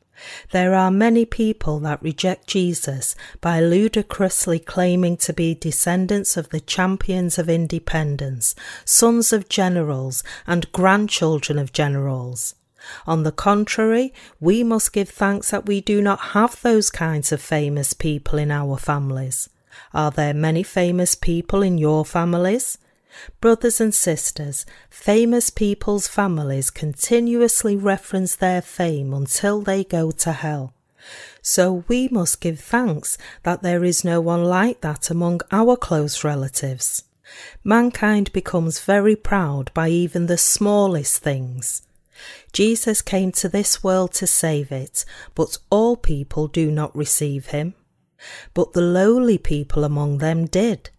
There 0.53 0.75
are 0.75 0.91
many 0.91 1.25
people 1.25 1.81
that 1.81 2.03
reject 2.03 2.47
Jesus 2.47 3.15
by 3.41 3.61
ludicrously 3.61 4.59
claiming 4.59 5.17
to 5.19 5.33
be 5.33 5.55
descendants 5.55 6.37
of 6.37 6.51
the 6.51 6.61
champions 6.61 7.39
of 7.39 7.49
independence, 7.49 8.55
sons 8.85 9.33
of 9.33 9.49
generals, 9.49 10.23
and 10.47 10.71
grandchildren 10.73 11.59
of 11.59 11.73
generals. 11.73 12.55
On 13.07 13.23
the 13.23 13.33
contrary, 13.33 14.13
we 14.41 14.63
must 14.63 14.93
give 14.93 15.09
thanks 15.09 15.51
that 15.51 15.67
we 15.67 15.81
do 15.81 16.03
not 16.03 16.21
have 16.33 16.61
those 16.63 16.91
kinds 16.91 17.33
of 17.33 17.41
famous 17.41 17.93
people 17.93 18.39
in 18.39 18.51
our 18.51 18.77
families. 18.77 19.49
Are 19.93 20.11
there 20.11 20.35
many 20.35 20.63
famous 20.63 21.15
people 21.15 21.63
in 21.63 21.79
your 21.79 22.05
families? 22.05 22.79
Brothers 23.41 23.81
and 23.81 23.95
sisters, 23.95 24.67
famous 24.91 25.51
people's 25.51 26.09
families 26.09 26.71
continuously 26.71 27.77
reference 27.77 28.35
their 28.37 28.61
fame 28.61 29.15
until 29.15 29.61
they 29.61 29.85
go 29.85 30.11
to 30.11 30.33
hell. 30.33 30.75
So 31.43 31.85
we 31.87 32.09
must 32.09 32.41
give 32.41 32.61
thanks 32.61 33.19
that 33.43 33.63
there 33.63 33.85
is 33.85 34.05
no 34.05 34.21
one 34.21 34.45
like 34.45 34.81
that 34.81 35.11
among 35.11 35.43
our 35.53 35.77
close 35.77 36.25
relatives. 36.25 37.05
Mankind 37.63 38.33
becomes 38.33 38.81
very 38.81 39.17
proud 39.17 39.73
by 39.75 39.89
even 39.89 40.27
the 40.27 40.39
smallest 40.39 41.23
things. 41.23 41.83
Jesus 42.53 43.03
came 43.03 43.33
to 43.33 43.49
this 43.49 43.83
world 43.83 44.13
to 44.15 44.27
save 44.27 44.71
it, 44.71 45.05
but 45.35 45.59
all 45.71 45.97
people 45.97 46.47
do 46.47 46.71
not 46.71 46.95
receive 46.95 47.47
him. 47.47 47.75
But 48.55 48.73
the 48.73 48.81
lowly 48.81 49.39
people 49.39 49.85
among 49.85 50.19
them 50.19 50.47
did. 50.47 50.91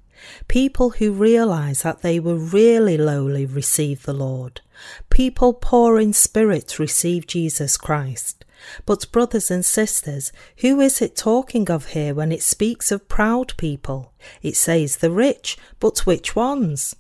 People 0.48 0.92
who 0.92 1.12
realize 1.12 1.82
that 1.82 2.02
they 2.02 2.20
were 2.20 2.36
really 2.36 2.98
lowly 2.98 3.46
receive 3.46 4.04
the 4.04 4.14
Lord. 4.14 4.62
People 5.10 5.54
poor 5.54 6.00
in 6.00 6.14
spirit 6.14 6.80
receive 6.80 7.28
Jesus 7.28 7.78
Christ. 7.78 8.46
But, 8.86 9.12
brothers 9.12 9.52
and 9.52 9.64
sisters, 9.64 10.32
who 10.58 10.80
is 10.80 11.02
it 11.02 11.16
talking 11.16 11.70
of 11.70 11.88
here 11.88 12.16
when 12.16 12.32
it 12.32 12.42
speaks 12.42 12.92
of 12.92 13.08
proud 13.08 13.54
people? 13.58 14.14
It 14.42 14.56
says 14.56 14.98
the 14.98 15.12
rich, 15.12 15.58
but 15.80 16.06
which 16.06 16.36
ones? 16.36 16.96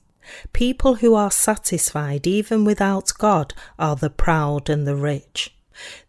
People 0.54 0.96
who 0.96 1.16
are 1.16 1.32
satisfied 1.32 2.26
even 2.28 2.66
without 2.66 3.12
God 3.18 3.54
are 3.78 3.96
the 3.96 4.10
proud 4.10 4.70
and 4.70 4.88
the 4.88 4.96
rich. 4.96 5.56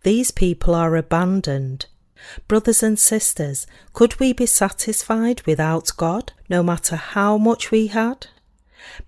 These 0.02 0.30
people 0.30 0.74
are 0.74 0.96
abandoned. 0.96 1.86
Brothers 2.48 2.82
and 2.82 2.98
sisters, 2.98 3.66
could 3.92 4.18
we 4.18 4.32
be 4.32 4.46
satisfied 4.46 5.42
without 5.46 5.92
God, 5.96 6.32
no 6.48 6.62
matter 6.62 6.96
how 6.96 7.38
much 7.38 7.70
we 7.70 7.88
had? 7.88 8.28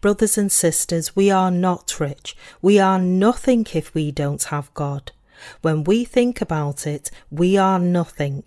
Brothers 0.01 0.37
and 0.37 0.51
sisters, 0.51 1.14
we 1.14 1.31
are 1.31 1.51
not 1.51 2.01
rich. 2.01 2.37
We 2.61 2.79
are 2.79 2.99
nothing 2.99 3.66
if 3.73 3.94
we 3.94 4.11
don't 4.11 4.42
have 4.44 4.73
God. 4.75 5.12
When 5.62 5.85
we 5.85 6.05
think 6.05 6.40
about 6.40 6.87
it, 6.87 7.11
we 7.31 7.57
are 7.57 7.79
nothing. 7.79 8.44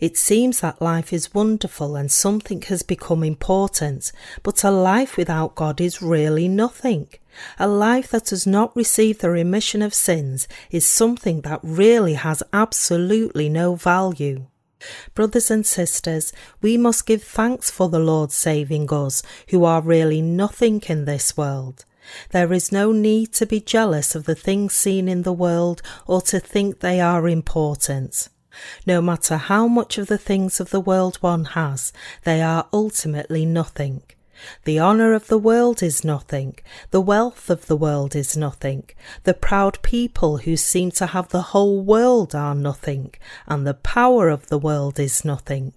It 0.00 0.16
seems 0.16 0.60
that 0.60 0.80
life 0.80 1.12
is 1.12 1.34
wonderful 1.34 1.96
and 1.96 2.10
something 2.10 2.62
has 2.62 2.82
become 2.82 3.24
important, 3.24 4.12
but 4.44 4.62
a 4.62 4.70
life 4.70 5.16
without 5.16 5.56
God 5.56 5.80
is 5.80 6.00
really 6.00 6.46
nothing. 6.46 7.08
A 7.58 7.66
life 7.66 8.10
that 8.10 8.26
does 8.26 8.46
not 8.46 8.76
receive 8.76 9.18
the 9.18 9.30
remission 9.30 9.82
of 9.82 9.92
sins 9.94 10.46
is 10.70 10.86
something 10.86 11.40
that 11.40 11.60
really 11.62 12.14
has 12.14 12.42
absolutely 12.52 13.48
no 13.48 13.74
value. 13.74 14.46
Brothers 15.14 15.50
and 15.50 15.66
sisters, 15.66 16.32
we 16.62 16.76
must 16.76 17.06
give 17.06 17.24
thanks 17.24 17.68
for 17.68 17.88
the 17.88 17.98
Lord 17.98 18.30
saving 18.30 18.92
us, 18.92 19.24
who 19.50 19.64
are 19.64 19.82
really 19.82 20.22
nothing 20.22 20.80
in 20.86 21.04
this 21.04 21.36
world. 21.36 21.84
There 22.30 22.52
is 22.52 22.70
no 22.70 22.92
need 22.92 23.32
to 23.34 23.46
be 23.46 23.60
jealous 23.60 24.14
of 24.14 24.24
the 24.24 24.36
things 24.36 24.74
seen 24.74 25.08
in 25.08 25.22
the 25.22 25.32
world 25.32 25.82
or 26.06 26.22
to 26.22 26.38
think 26.38 26.78
they 26.78 27.00
are 27.00 27.28
important. 27.28 28.28
No 28.86 29.00
matter 29.00 29.36
how 29.36 29.66
much 29.66 29.98
of 29.98 30.06
the 30.06 30.18
things 30.18 30.60
of 30.60 30.70
the 30.70 30.80
world 30.80 31.16
one 31.16 31.44
has, 31.44 31.92
they 32.24 32.42
are 32.42 32.68
ultimately 32.72 33.44
nothing. 33.44 34.02
The 34.64 34.78
honour 34.78 35.14
of 35.14 35.26
the 35.26 35.38
world 35.38 35.82
is 35.82 36.04
nothing, 36.04 36.58
the 36.90 37.00
wealth 37.00 37.50
of 37.50 37.66
the 37.66 37.76
world 37.76 38.14
is 38.14 38.36
nothing, 38.36 38.84
the 39.24 39.34
proud 39.34 39.82
people 39.82 40.38
who 40.38 40.56
seem 40.56 40.92
to 40.92 41.06
have 41.06 41.28
the 41.30 41.50
whole 41.50 41.80
world 41.82 42.36
are 42.36 42.54
nothing, 42.54 43.14
and 43.48 43.66
the 43.66 43.74
power 43.74 44.28
of 44.28 44.46
the 44.46 44.58
world 44.58 45.00
is 45.00 45.24
nothing. 45.24 45.72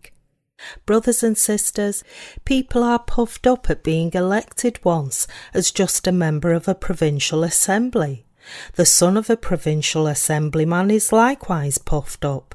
Brothers 0.86 1.24
and 1.24 1.36
sisters, 1.38 2.04
people 2.46 2.84
are 2.84 3.00
puffed 3.00 3.48
up 3.48 3.70
at 3.70 3.84
being 3.84 4.12
elected 4.14 4.80
once 4.84 5.26
as 5.56 5.72
just 5.72 6.06
a 6.06 6.12
member 6.12 6.54
of 6.54 6.68
a 6.68 6.76
provincial 6.76 7.44
assembly. 7.44 8.26
The 8.76 8.86
son 8.86 9.18
of 9.18 9.30
a 9.30 9.38
provincial 9.38 10.06
assemblyman 10.08 10.92
is 10.92 11.12
likewise 11.12 11.80
puffed 11.80 12.24
up. 12.24 12.54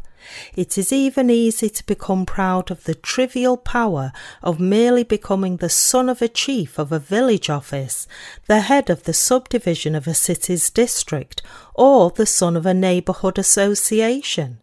It 0.55 0.77
is 0.77 0.93
even 0.93 1.31
easy 1.31 1.69
to 1.69 1.87
become 1.87 2.27
proud 2.27 2.71
of 2.71 2.85
the 2.85 2.95
trivial 2.95 3.57
power 3.57 4.13
of 4.43 4.59
merely 4.59 5.05
becoming 5.05 5.57
the 5.59 5.69
son 5.69 6.09
of 6.09 6.23
a 6.23 6.29
chief 6.29 6.79
of 6.79 6.93
a 6.93 6.99
village 6.99 7.51
office, 7.51 8.07
the 8.47 8.61
head 8.61 8.91
of 8.91 9.05
the 9.05 9.13
subdivision 9.13 9.95
of 9.95 10.07
a 10.07 10.15
city's 10.15 10.71
district, 10.71 11.43
or 11.75 12.11
the 12.11 12.27
son 12.27 12.57
of 12.57 12.67
a 12.67 12.75
neighbourhood 12.75 13.39
association. 13.39 14.59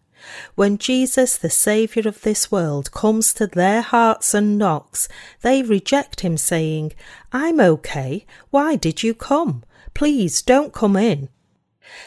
When 0.56 0.78
Jesus, 0.78 1.38
the 1.38 1.50
Saviour 1.50 2.08
of 2.08 2.22
this 2.22 2.52
world, 2.52 2.92
comes 2.92 3.34
to 3.34 3.48
their 3.48 3.82
hearts 3.82 4.34
and 4.34 4.58
knocks, 4.58 5.08
they 5.42 5.62
reject 5.62 6.22
him, 6.22 6.38
saying, 6.38 6.94
I'm 7.32 7.60
okay. 7.60 8.26
Why 8.50 8.76
did 8.76 9.04
you 9.04 9.14
come? 9.14 9.64
Please 9.94 10.42
don't 10.42 10.74
come 10.74 10.96
in. 10.96 11.30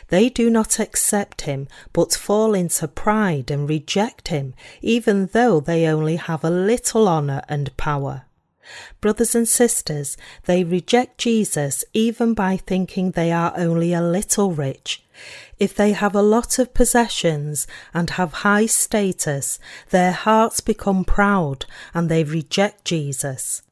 They 0.09 0.29
do 0.29 0.51
not 0.51 0.79
accept 0.79 1.43
him, 1.43 1.69
but 1.93 2.15
fall 2.15 2.55
into 2.55 2.89
pride 2.89 3.51
and 3.51 3.69
reject 3.69 4.29
him, 4.29 4.55
even 4.81 5.27
though 5.33 5.61
they 5.61 5.87
only 5.87 6.17
have 6.17 6.45
a 6.45 6.51
little 6.51 7.09
honour 7.09 7.43
and 7.49 7.77
power. 7.77 8.25
Brothers 9.01 9.35
and 9.35 9.49
sisters, 9.49 10.17
they 10.47 10.65
reject 10.65 11.19
Jesus 11.19 11.85
even 11.93 12.35
by 12.35 12.57
thinking 12.57 13.11
they 13.11 13.31
are 13.31 13.53
only 13.57 13.93
a 13.93 14.03
little 14.03 14.53
rich. 14.53 15.05
If 15.59 15.75
they 15.75 15.93
have 15.93 16.15
a 16.15 16.23
lot 16.23 16.59
of 16.59 16.75
possessions 16.75 17.67
and 17.95 18.11
have 18.11 18.33
high 18.33 18.67
status, 18.67 19.59
their 19.91 20.13
hearts 20.13 20.61
become 20.61 21.05
proud 21.05 21.67
and 21.95 22.09
they 22.09 22.25
reject 22.25 22.85
Jesus. 22.85 23.63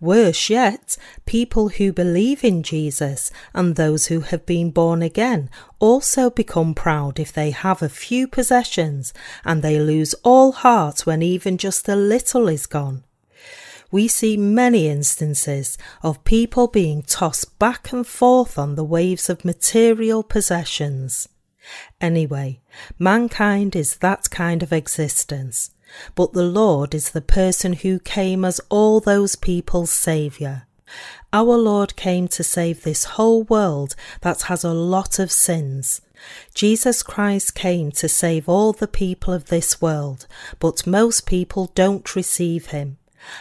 Worse 0.00 0.50
yet, 0.50 0.96
people 1.26 1.68
who 1.68 1.92
believe 1.92 2.44
in 2.44 2.62
Jesus 2.62 3.30
and 3.52 3.74
those 3.74 4.06
who 4.06 4.20
have 4.20 4.46
been 4.46 4.70
born 4.70 5.02
again 5.02 5.50
also 5.78 6.30
become 6.30 6.74
proud 6.74 7.18
if 7.18 7.32
they 7.32 7.50
have 7.50 7.82
a 7.82 7.88
few 7.88 8.28
possessions 8.28 9.12
and 9.44 9.62
they 9.62 9.80
lose 9.80 10.14
all 10.22 10.52
heart 10.52 11.06
when 11.06 11.22
even 11.22 11.58
just 11.58 11.88
a 11.88 11.96
little 11.96 12.48
is 12.48 12.66
gone. 12.66 13.04
We 13.90 14.08
see 14.08 14.36
many 14.36 14.88
instances 14.88 15.78
of 16.02 16.24
people 16.24 16.66
being 16.66 17.02
tossed 17.02 17.58
back 17.58 17.92
and 17.92 18.06
forth 18.06 18.58
on 18.58 18.74
the 18.74 18.84
waves 18.84 19.30
of 19.30 19.44
material 19.44 20.22
possessions. 20.22 21.28
Anyway, 22.00 22.60
mankind 22.98 23.76
is 23.76 23.96
that 23.98 24.30
kind 24.30 24.62
of 24.62 24.72
existence. 24.72 25.70
But 26.14 26.32
the 26.32 26.44
Lord 26.44 26.94
is 26.94 27.10
the 27.10 27.20
person 27.20 27.74
who 27.74 27.98
came 27.98 28.44
as 28.44 28.60
all 28.68 29.00
those 29.00 29.36
people's 29.36 29.90
Saviour. 29.90 30.66
Our 31.32 31.56
Lord 31.56 31.96
came 31.96 32.28
to 32.28 32.44
save 32.44 32.82
this 32.82 33.04
whole 33.04 33.42
world 33.44 33.96
that 34.20 34.42
has 34.42 34.62
a 34.62 34.72
lot 34.72 35.18
of 35.18 35.32
sins. 35.32 36.00
Jesus 36.54 37.02
Christ 37.02 37.54
came 37.54 37.90
to 37.92 38.08
save 38.08 38.48
all 38.48 38.72
the 38.72 38.86
people 38.86 39.34
of 39.34 39.46
this 39.46 39.80
world, 39.80 40.26
but 40.60 40.86
most 40.86 41.26
people 41.26 41.70
don't 41.74 42.14
receive 42.14 42.66
him. 42.66 42.98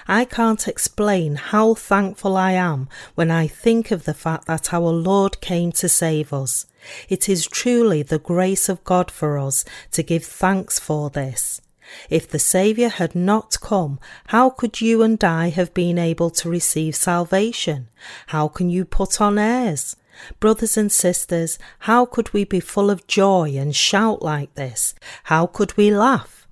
I 0.07 0.25
can't 0.25 0.67
explain 0.67 1.35
how 1.35 1.73
thankful 1.73 2.37
I 2.37 2.53
am 2.53 2.87
when 3.15 3.29
I 3.29 3.47
think 3.47 3.91
of 3.91 4.05
the 4.05 4.13
fact 4.13 4.47
that 4.47 4.73
our 4.73 4.89
Lord 4.89 5.41
came 5.41 5.71
to 5.73 5.89
save 5.89 6.33
us. 6.33 6.65
It 7.09 7.29
is 7.29 7.45
truly 7.47 8.01
the 8.01 8.19
grace 8.19 8.69
of 8.69 8.83
God 8.83 9.11
for 9.11 9.37
us 9.37 9.65
to 9.91 10.03
give 10.03 10.23
thanks 10.23 10.79
for 10.79 11.09
this. 11.09 11.61
If 12.09 12.27
the 12.27 12.39
Saviour 12.39 12.89
had 12.89 13.15
not 13.15 13.59
come, 13.61 13.99
how 14.27 14.49
could 14.49 14.81
you 14.81 15.01
and 15.01 15.23
I 15.23 15.49
have 15.49 15.73
been 15.73 15.97
able 15.97 16.29
to 16.31 16.49
receive 16.49 16.95
salvation? 16.95 17.89
How 18.27 18.47
can 18.47 18.69
you 18.69 18.85
put 18.85 19.21
on 19.21 19.37
airs? 19.37 19.95
Brothers 20.39 20.77
and 20.77 20.91
sisters, 20.91 21.57
how 21.79 22.05
could 22.05 22.33
we 22.33 22.43
be 22.43 22.59
full 22.59 22.89
of 22.89 23.07
joy 23.07 23.55
and 23.57 23.75
shout 23.75 24.21
like 24.21 24.53
this? 24.55 24.93
How 25.23 25.47
could 25.47 25.75
we 25.75 25.91
laugh? 25.91 26.47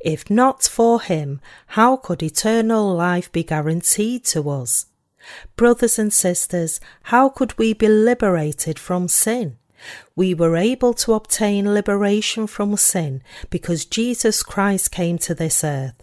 If 0.00 0.30
not 0.30 0.62
for 0.62 1.00
him, 1.00 1.40
how 1.68 1.96
could 1.96 2.22
eternal 2.22 2.94
life 2.94 3.30
be 3.30 3.42
guaranteed 3.42 4.24
to 4.26 4.48
us? 4.50 4.86
Brothers 5.56 5.98
and 5.98 6.12
sisters, 6.12 6.80
how 7.04 7.28
could 7.28 7.56
we 7.58 7.72
be 7.72 7.88
liberated 7.88 8.78
from 8.78 9.08
sin? 9.08 9.58
We 10.16 10.34
were 10.34 10.56
able 10.56 10.94
to 10.94 11.14
obtain 11.14 11.72
liberation 11.72 12.46
from 12.46 12.76
sin 12.76 13.22
because 13.50 13.84
Jesus 13.84 14.42
Christ 14.42 14.90
came 14.90 15.18
to 15.18 15.34
this 15.34 15.64
earth. 15.64 15.94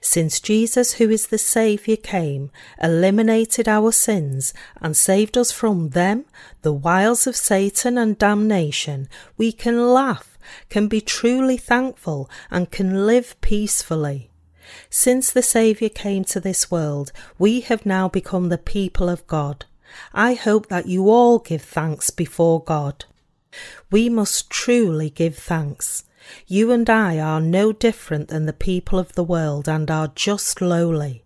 Since 0.00 0.40
Jesus, 0.40 0.94
who 0.94 1.08
is 1.08 1.28
the 1.28 1.38
Saviour, 1.38 1.96
came, 1.96 2.50
eliminated 2.82 3.68
our 3.68 3.92
sins, 3.92 4.52
and 4.80 4.96
saved 4.96 5.38
us 5.38 5.52
from 5.52 5.90
them, 5.90 6.24
the 6.62 6.72
wiles 6.72 7.26
of 7.26 7.36
Satan 7.36 7.96
and 7.96 8.18
damnation, 8.18 9.08
we 9.36 9.52
can 9.52 9.92
laugh, 9.92 10.36
can 10.68 10.88
be 10.88 11.00
truly 11.00 11.56
thankful, 11.56 12.28
and 12.50 12.72
can 12.72 13.06
live 13.06 13.40
peacefully. 13.40 14.30
Since 14.90 15.32
the 15.32 15.42
Saviour 15.42 15.90
came 15.90 16.24
to 16.24 16.40
this 16.40 16.70
world, 16.70 17.12
we 17.38 17.60
have 17.60 17.86
now 17.86 18.08
become 18.08 18.48
the 18.48 18.58
people 18.58 19.08
of 19.08 19.26
God. 19.26 19.64
I 20.12 20.34
hope 20.34 20.68
that 20.68 20.86
you 20.86 21.08
all 21.08 21.38
give 21.38 21.62
thanks 21.62 22.10
before 22.10 22.62
God. 22.62 23.04
We 23.90 24.08
must 24.08 24.50
truly 24.50 25.10
give 25.10 25.36
thanks. 25.36 26.04
You 26.46 26.72
and 26.72 26.88
I 26.90 27.18
are 27.18 27.40
no 27.40 27.72
different 27.72 28.28
than 28.28 28.46
the 28.46 28.52
people 28.52 28.98
of 28.98 29.12
the 29.14 29.24
world 29.24 29.68
and 29.68 29.90
are 29.90 30.12
just 30.14 30.60
lowly. 30.60 31.24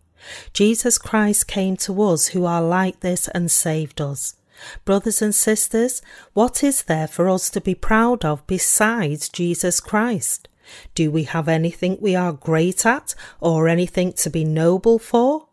Jesus 0.52 0.98
Christ 0.98 1.48
came 1.48 1.76
to 1.78 2.02
us 2.02 2.28
who 2.28 2.44
are 2.44 2.62
like 2.62 3.00
this 3.00 3.28
and 3.28 3.50
saved 3.50 4.00
us. 4.00 4.36
Brothers 4.84 5.20
and 5.20 5.34
sisters, 5.34 6.02
what 6.34 6.62
is 6.62 6.82
there 6.84 7.08
for 7.08 7.28
us 7.28 7.50
to 7.50 7.60
be 7.60 7.74
proud 7.74 8.24
of 8.24 8.46
besides 8.46 9.28
Jesus 9.28 9.80
Christ? 9.80 10.48
Do 10.94 11.10
we 11.10 11.24
have 11.24 11.48
anything 11.48 11.98
we 12.00 12.14
are 12.14 12.32
great 12.32 12.86
at 12.86 13.14
or 13.40 13.68
anything 13.68 14.12
to 14.14 14.30
be 14.30 14.44
noble 14.44 14.98
for? 14.98 15.48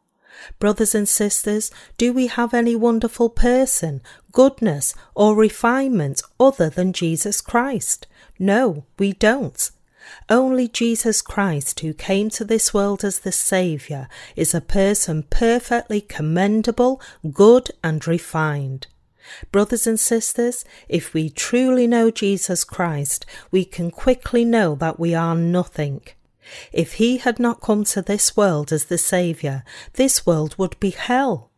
Brothers 0.60 0.96
and 0.96 1.08
sisters, 1.08 1.72
do 1.98 2.14
we 2.14 2.28
have 2.28 2.54
any 2.54 2.76
wonderful 2.76 3.30
person, 3.30 4.02
goodness, 4.32 4.94
or 5.16 5.36
refinement 5.36 6.22
other 6.40 6.70
than 6.70 6.94
Jesus 6.94 7.42
Christ? 7.42 8.08
No, 8.38 8.86
we 8.98 9.14
don't. 9.14 9.70
Only 10.30 10.68
Jesus 10.68 11.22
Christ, 11.22 11.82
who 11.82 11.94
came 11.94 12.30
to 12.32 12.44
this 12.44 12.74
world 12.74 13.04
as 13.04 13.20
the 13.20 13.32
Saviour, 13.32 14.08
is 14.36 14.54
a 14.54 14.62
person 14.62 15.24
perfectly 15.24 16.02
commendable, 16.02 17.02
good, 17.34 17.72
and 17.84 18.08
refined. 18.08 18.88
Brothers 19.52 19.86
and 19.86 20.00
sisters, 20.00 20.66
if 20.88 21.14
we 21.14 21.30
truly 21.30 21.86
know 21.86 22.10
Jesus 22.10 22.64
Christ, 22.64 23.26
we 23.52 23.66
can 23.66 23.92
quickly 23.92 24.44
know 24.44 24.76
that 24.76 25.00
we 25.00 25.14
are 25.14 25.36
nothing. 25.36 26.02
If 26.72 26.94
he 26.94 27.18
had 27.18 27.40
not 27.40 27.62
come 27.62 27.84
to 27.86 28.02
this 28.02 28.36
world 28.36 28.72
as 28.72 28.86
the 28.86 28.98
Saviour, 28.98 29.64
this 29.94 30.26
world 30.26 30.56
would 30.58 30.80
be 30.80 30.90
hell. 30.92 31.49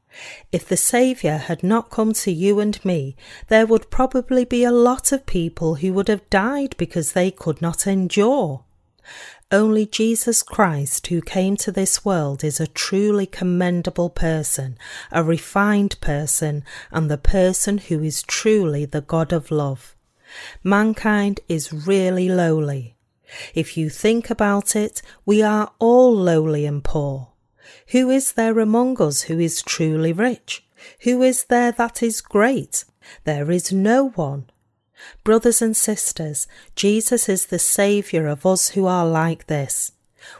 If 0.51 0.67
the 0.67 0.77
Saviour 0.77 1.37
had 1.37 1.63
not 1.63 1.89
come 1.89 2.13
to 2.13 2.31
you 2.31 2.59
and 2.59 2.83
me, 2.83 3.15
there 3.47 3.65
would 3.65 3.89
probably 3.89 4.45
be 4.45 4.63
a 4.63 4.71
lot 4.71 5.11
of 5.11 5.25
people 5.25 5.75
who 5.75 5.93
would 5.93 6.07
have 6.07 6.29
died 6.29 6.75
because 6.77 7.13
they 7.13 7.31
could 7.31 7.61
not 7.61 7.87
endure. 7.87 8.63
Only 9.51 9.85
Jesus 9.85 10.43
Christ, 10.43 11.07
who 11.07 11.21
came 11.21 11.57
to 11.57 11.71
this 11.71 12.05
world, 12.05 12.43
is 12.43 12.59
a 12.59 12.67
truly 12.67 13.25
commendable 13.25 14.09
person, 14.09 14.77
a 15.11 15.23
refined 15.23 15.99
person, 15.99 16.63
and 16.89 17.11
the 17.11 17.17
person 17.17 17.77
who 17.77 18.01
is 18.01 18.23
truly 18.23 18.85
the 18.85 19.01
God 19.01 19.33
of 19.33 19.51
love. 19.51 19.95
Mankind 20.63 21.41
is 21.49 21.73
really 21.73 22.29
lowly. 22.29 22.95
If 23.53 23.75
you 23.77 23.89
think 23.89 24.29
about 24.29 24.75
it, 24.75 25.01
we 25.25 25.41
are 25.41 25.71
all 25.79 26.15
lowly 26.15 26.65
and 26.65 26.81
poor. 26.81 27.30
Who 27.91 28.09
is 28.09 28.33
there 28.33 28.59
among 28.59 29.01
us 29.01 29.23
who 29.23 29.37
is 29.37 29.61
truly 29.61 30.13
rich? 30.13 30.63
Who 31.01 31.21
is 31.21 31.45
there 31.45 31.73
that 31.73 32.01
is 32.01 32.21
great? 32.21 32.85
There 33.25 33.51
is 33.51 33.73
no 33.73 34.09
one. 34.09 34.49
Brothers 35.25 35.61
and 35.61 35.75
sisters, 35.75 36.47
Jesus 36.75 37.27
is 37.27 37.47
the 37.47 37.59
Saviour 37.59 38.27
of 38.27 38.45
us 38.45 38.69
who 38.69 38.85
are 38.85 39.05
like 39.05 39.47
this. 39.47 39.91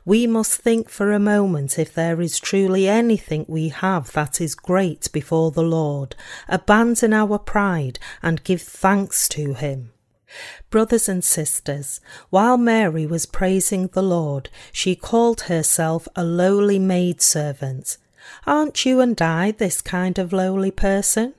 We 0.06 0.28
must 0.28 0.62
think 0.62 0.88
for 0.90 1.12
a 1.12 1.20
moment 1.20 1.78
if 1.78 1.94
there 1.94 2.22
is 2.22 2.40
truly 2.40 2.88
anything 2.88 3.46
we 3.50 3.70
have 3.70 4.14
that 4.14 4.40
is 4.40 4.56
great 4.56 5.12
before 5.12 5.52
the 5.52 5.64
Lord, 5.64 6.16
abandon 6.48 7.12
our 7.12 7.38
pride 7.38 8.00
and 8.22 8.44
give 8.44 8.62
thanks 8.62 9.28
to 9.30 9.56
Him. 9.56 9.92
Brothers 10.70 11.10
and 11.10 11.24
sisters, 11.24 12.00
while 12.30 12.58
Mary 12.58 13.06
was 13.06 13.26
praising 13.26 13.88
the 13.88 14.04
Lord, 14.04 14.50
she 14.72 14.96
called 14.96 15.42
herself 15.42 16.08
a 16.16 16.24
lowly 16.24 16.80
maidservant. 16.80 17.98
Aren't 18.46 18.86
you 18.86 19.02
and 19.02 19.22
I 19.22 19.52
this 19.52 19.82
kind 19.82 20.18
of 20.18 20.32
lowly 20.32 20.72
person? 20.72 21.34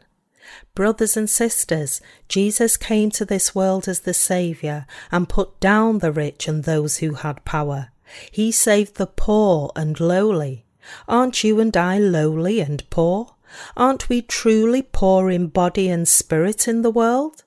Brothers 0.74 1.16
and 1.16 1.30
sisters, 1.30 2.00
Jesus 2.28 2.76
came 2.76 3.10
to 3.12 3.24
this 3.24 3.54
world 3.54 3.88
as 3.88 4.00
the 4.00 4.14
Saviour 4.14 4.86
and 5.10 5.28
put 5.28 5.60
down 5.60 5.98
the 5.98 6.12
rich 6.12 6.48
and 6.48 6.64
those 6.64 6.98
who 6.98 7.14
had 7.14 7.44
power. 7.44 7.90
He 8.30 8.52
saved 8.52 8.96
the 8.96 9.06
poor 9.06 9.70
and 9.76 9.98
lowly. 9.98 10.64
Aren't 11.08 11.44
you 11.44 11.60
and 11.60 11.76
I 11.76 11.98
lowly 11.98 12.60
and 12.60 12.88
poor? 12.90 13.34
Aren't 13.76 14.08
we 14.08 14.22
truly 14.22 14.82
poor 14.82 15.30
in 15.30 15.46
body 15.46 15.88
and 15.88 16.08
spirit 16.08 16.66
in 16.66 16.82
the 16.82 16.90
world? 16.90 17.44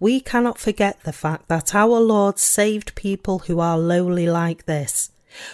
We 0.00 0.20
cannot 0.20 0.58
forget 0.58 1.02
the 1.04 1.12
fact 1.12 1.48
that 1.48 1.74
our 1.74 2.00
Lord 2.00 2.38
saved 2.38 2.94
people 2.94 3.40
who 3.40 3.60
are 3.60 3.78
lowly 3.78 4.26
like 4.26 4.66
this. 4.66 5.10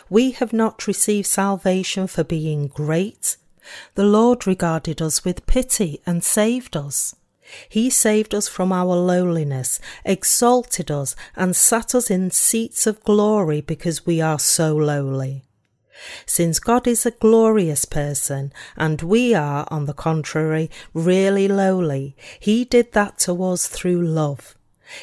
We 0.09 0.33
have 0.33 0.53
not 0.53 0.87
received 0.87 1.27
salvation 1.27 2.07
for 2.07 2.25
being 2.25 2.69
great. 2.69 3.37
The 3.95 4.05
Lord 4.05 4.47
regarded 4.47 5.01
us 5.01 5.25
with 5.25 5.47
pity 5.47 6.01
and 6.07 6.23
saved 6.23 6.77
us. 6.77 7.17
He 7.69 7.91
saved 7.91 8.35
us 8.35 8.49
from 8.49 8.73
our 8.73 8.97
lowliness, 8.97 9.81
exalted 10.05 10.91
us, 10.91 11.15
and 11.37 11.55
sat 11.55 11.95
us 11.95 12.11
in 12.11 12.31
seats 12.31 12.87
of 12.87 13.03
glory 13.05 13.61
because 13.61 14.07
we 14.07 14.21
are 14.21 14.39
so 14.39 14.75
lowly. 14.75 15.45
Since 16.27 16.59
God 16.59 16.87
is 16.87 17.07
a 17.07 17.11
glorious 17.11 17.85
person 17.85 18.53
and 18.77 19.03
we 19.03 19.35
are, 19.35 19.67
on 19.71 19.87
the 19.87 19.95
contrary, 19.95 20.71
really 20.95 21.49
lowly, 21.49 22.17
He 22.41 22.65
did 22.65 22.93
that 22.93 23.19
to 23.21 23.43
us 23.45 23.67
through 23.67 24.03
love. 24.03 24.57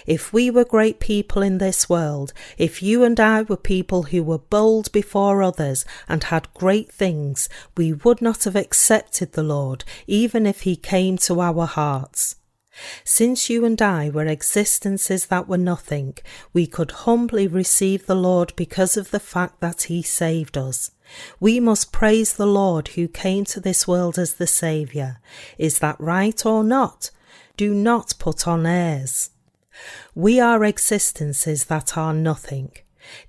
If 0.05 0.31
we 0.31 0.51
were 0.51 0.65
great 0.65 0.99
people 0.99 1.41
in 1.41 1.57
this 1.57 1.89
world, 1.89 2.33
if 2.57 2.83
you 2.83 3.03
and 3.03 3.19
I 3.19 3.41
were 3.41 3.57
people 3.57 4.03
who 4.03 4.23
were 4.23 4.37
bold 4.37 4.91
before 4.91 5.41
others 5.41 5.85
and 6.07 6.23
had 6.25 6.53
great 6.53 6.91
things, 6.91 7.49
we 7.75 7.93
would 7.93 8.21
not 8.21 8.43
have 8.43 8.55
accepted 8.55 9.33
the 9.33 9.43
Lord, 9.43 9.83
even 10.05 10.45
if 10.45 10.61
He 10.61 10.75
came 10.75 11.17
to 11.19 11.41
our 11.41 11.65
hearts. 11.65 12.35
Since 13.03 13.49
you 13.49 13.65
and 13.65 13.81
I 13.81 14.09
were 14.09 14.25
existences 14.25 15.25
that 15.27 15.47
were 15.47 15.57
nothing, 15.57 16.17
we 16.53 16.67
could 16.67 16.91
humbly 16.91 17.47
receive 17.47 18.05
the 18.05 18.15
Lord 18.15 18.53
because 18.55 18.97
of 18.97 19.11
the 19.11 19.19
fact 19.19 19.59
that 19.59 19.83
He 19.83 20.01
saved 20.01 20.57
us. 20.57 20.91
We 21.39 21.59
must 21.59 21.91
praise 21.91 22.33
the 22.33 22.45
Lord 22.45 22.89
who 22.89 23.07
came 23.07 23.45
to 23.45 23.59
this 23.59 23.87
world 23.87 24.19
as 24.19 24.33
the 24.33 24.47
Saviour. 24.47 25.19
Is 25.57 25.79
that 25.79 25.99
right 25.99 26.45
or 26.45 26.63
not? 26.63 27.11
Do 27.57 27.73
not 27.73 28.13
put 28.19 28.47
on 28.47 28.65
airs. 28.65 29.31
We 30.15 30.39
are 30.39 30.63
existences 30.63 31.65
that 31.65 31.97
are 31.97 32.13
nothing. 32.13 32.71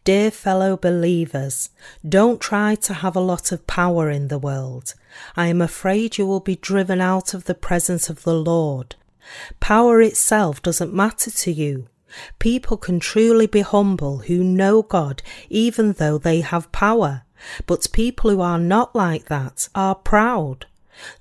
Dear 0.05 0.31
fellow 0.31 0.77
believers, 0.77 1.71
don't 2.07 2.41
try 2.41 2.75
to 2.77 2.95
have 2.95 3.17
a 3.17 3.21
lot 3.21 3.51
of 3.51 3.67
power 3.67 4.11
in 4.11 4.29
the 4.29 4.39
world. 4.39 4.95
I 5.37 5.47
am 5.47 5.63
afraid 5.63 6.19
you 6.19 6.27
will 6.27 6.41
be 6.41 6.57
driven 6.57 7.01
out 7.01 7.35
of 7.35 7.45
the 7.45 7.55
presence 7.55 8.11
of 8.11 8.23
the 8.25 8.35
Lord. 8.35 8.97
Power 9.61 10.01
itself 10.01 10.63
doesn't 10.63 10.95
matter 10.95 11.31
to 11.31 11.53
you. 11.53 11.89
People 12.39 12.77
can 12.77 12.99
truly 13.01 13.47
be 13.47 13.61
humble 13.61 14.19
who 14.19 14.43
know 14.43 14.83
God 14.83 15.23
even 15.49 15.93
though 15.93 16.19
they 16.19 16.41
have 16.41 16.73
power. 16.73 17.23
But 17.67 17.89
people 17.93 18.31
who 18.31 18.41
are 18.41 18.59
not 18.59 18.95
like 18.95 19.27
that 19.27 19.69
are 19.75 19.95
proud. 19.95 20.67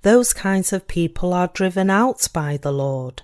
Those 0.02 0.34
kinds 0.34 0.74
of 0.74 0.88
people 0.88 1.34
are 1.34 1.48
driven 1.48 1.90
out 1.90 2.28
by 2.34 2.58
the 2.58 2.72
Lord. 2.72 3.22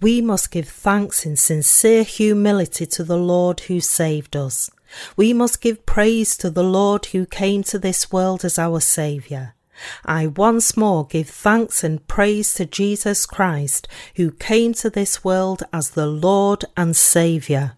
We 0.00 0.20
must 0.20 0.50
give 0.50 0.68
thanks 0.68 1.26
in 1.26 1.36
sincere 1.36 2.02
humility 2.02 2.86
to 2.86 3.04
the 3.04 3.18
Lord 3.18 3.60
who 3.60 3.80
saved 3.80 4.34
us. 4.36 4.70
We 5.16 5.32
must 5.32 5.60
give 5.60 5.86
praise 5.86 6.36
to 6.38 6.50
the 6.50 6.64
Lord 6.64 7.06
who 7.06 7.26
came 7.26 7.62
to 7.64 7.78
this 7.78 8.10
world 8.10 8.44
as 8.44 8.58
our 8.58 8.80
Saviour. 8.80 9.54
I 10.04 10.26
once 10.26 10.76
more 10.76 11.06
give 11.06 11.28
thanks 11.28 11.82
and 11.82 12.06
praise 12.06 12.54
to 12.54 12.66
Jesus 12.66 13.26
Christ, 13.26 13.88
who 14.16 14.30
came 14.30 14.74
to 14.74 14.90
this 14.90 15.24
world 15.24 15.62
as 15.72 15.90
the 15.90 16.06
Lord 16.06 16.64
and 16.76 16.94
Saviour. 16.94 17.76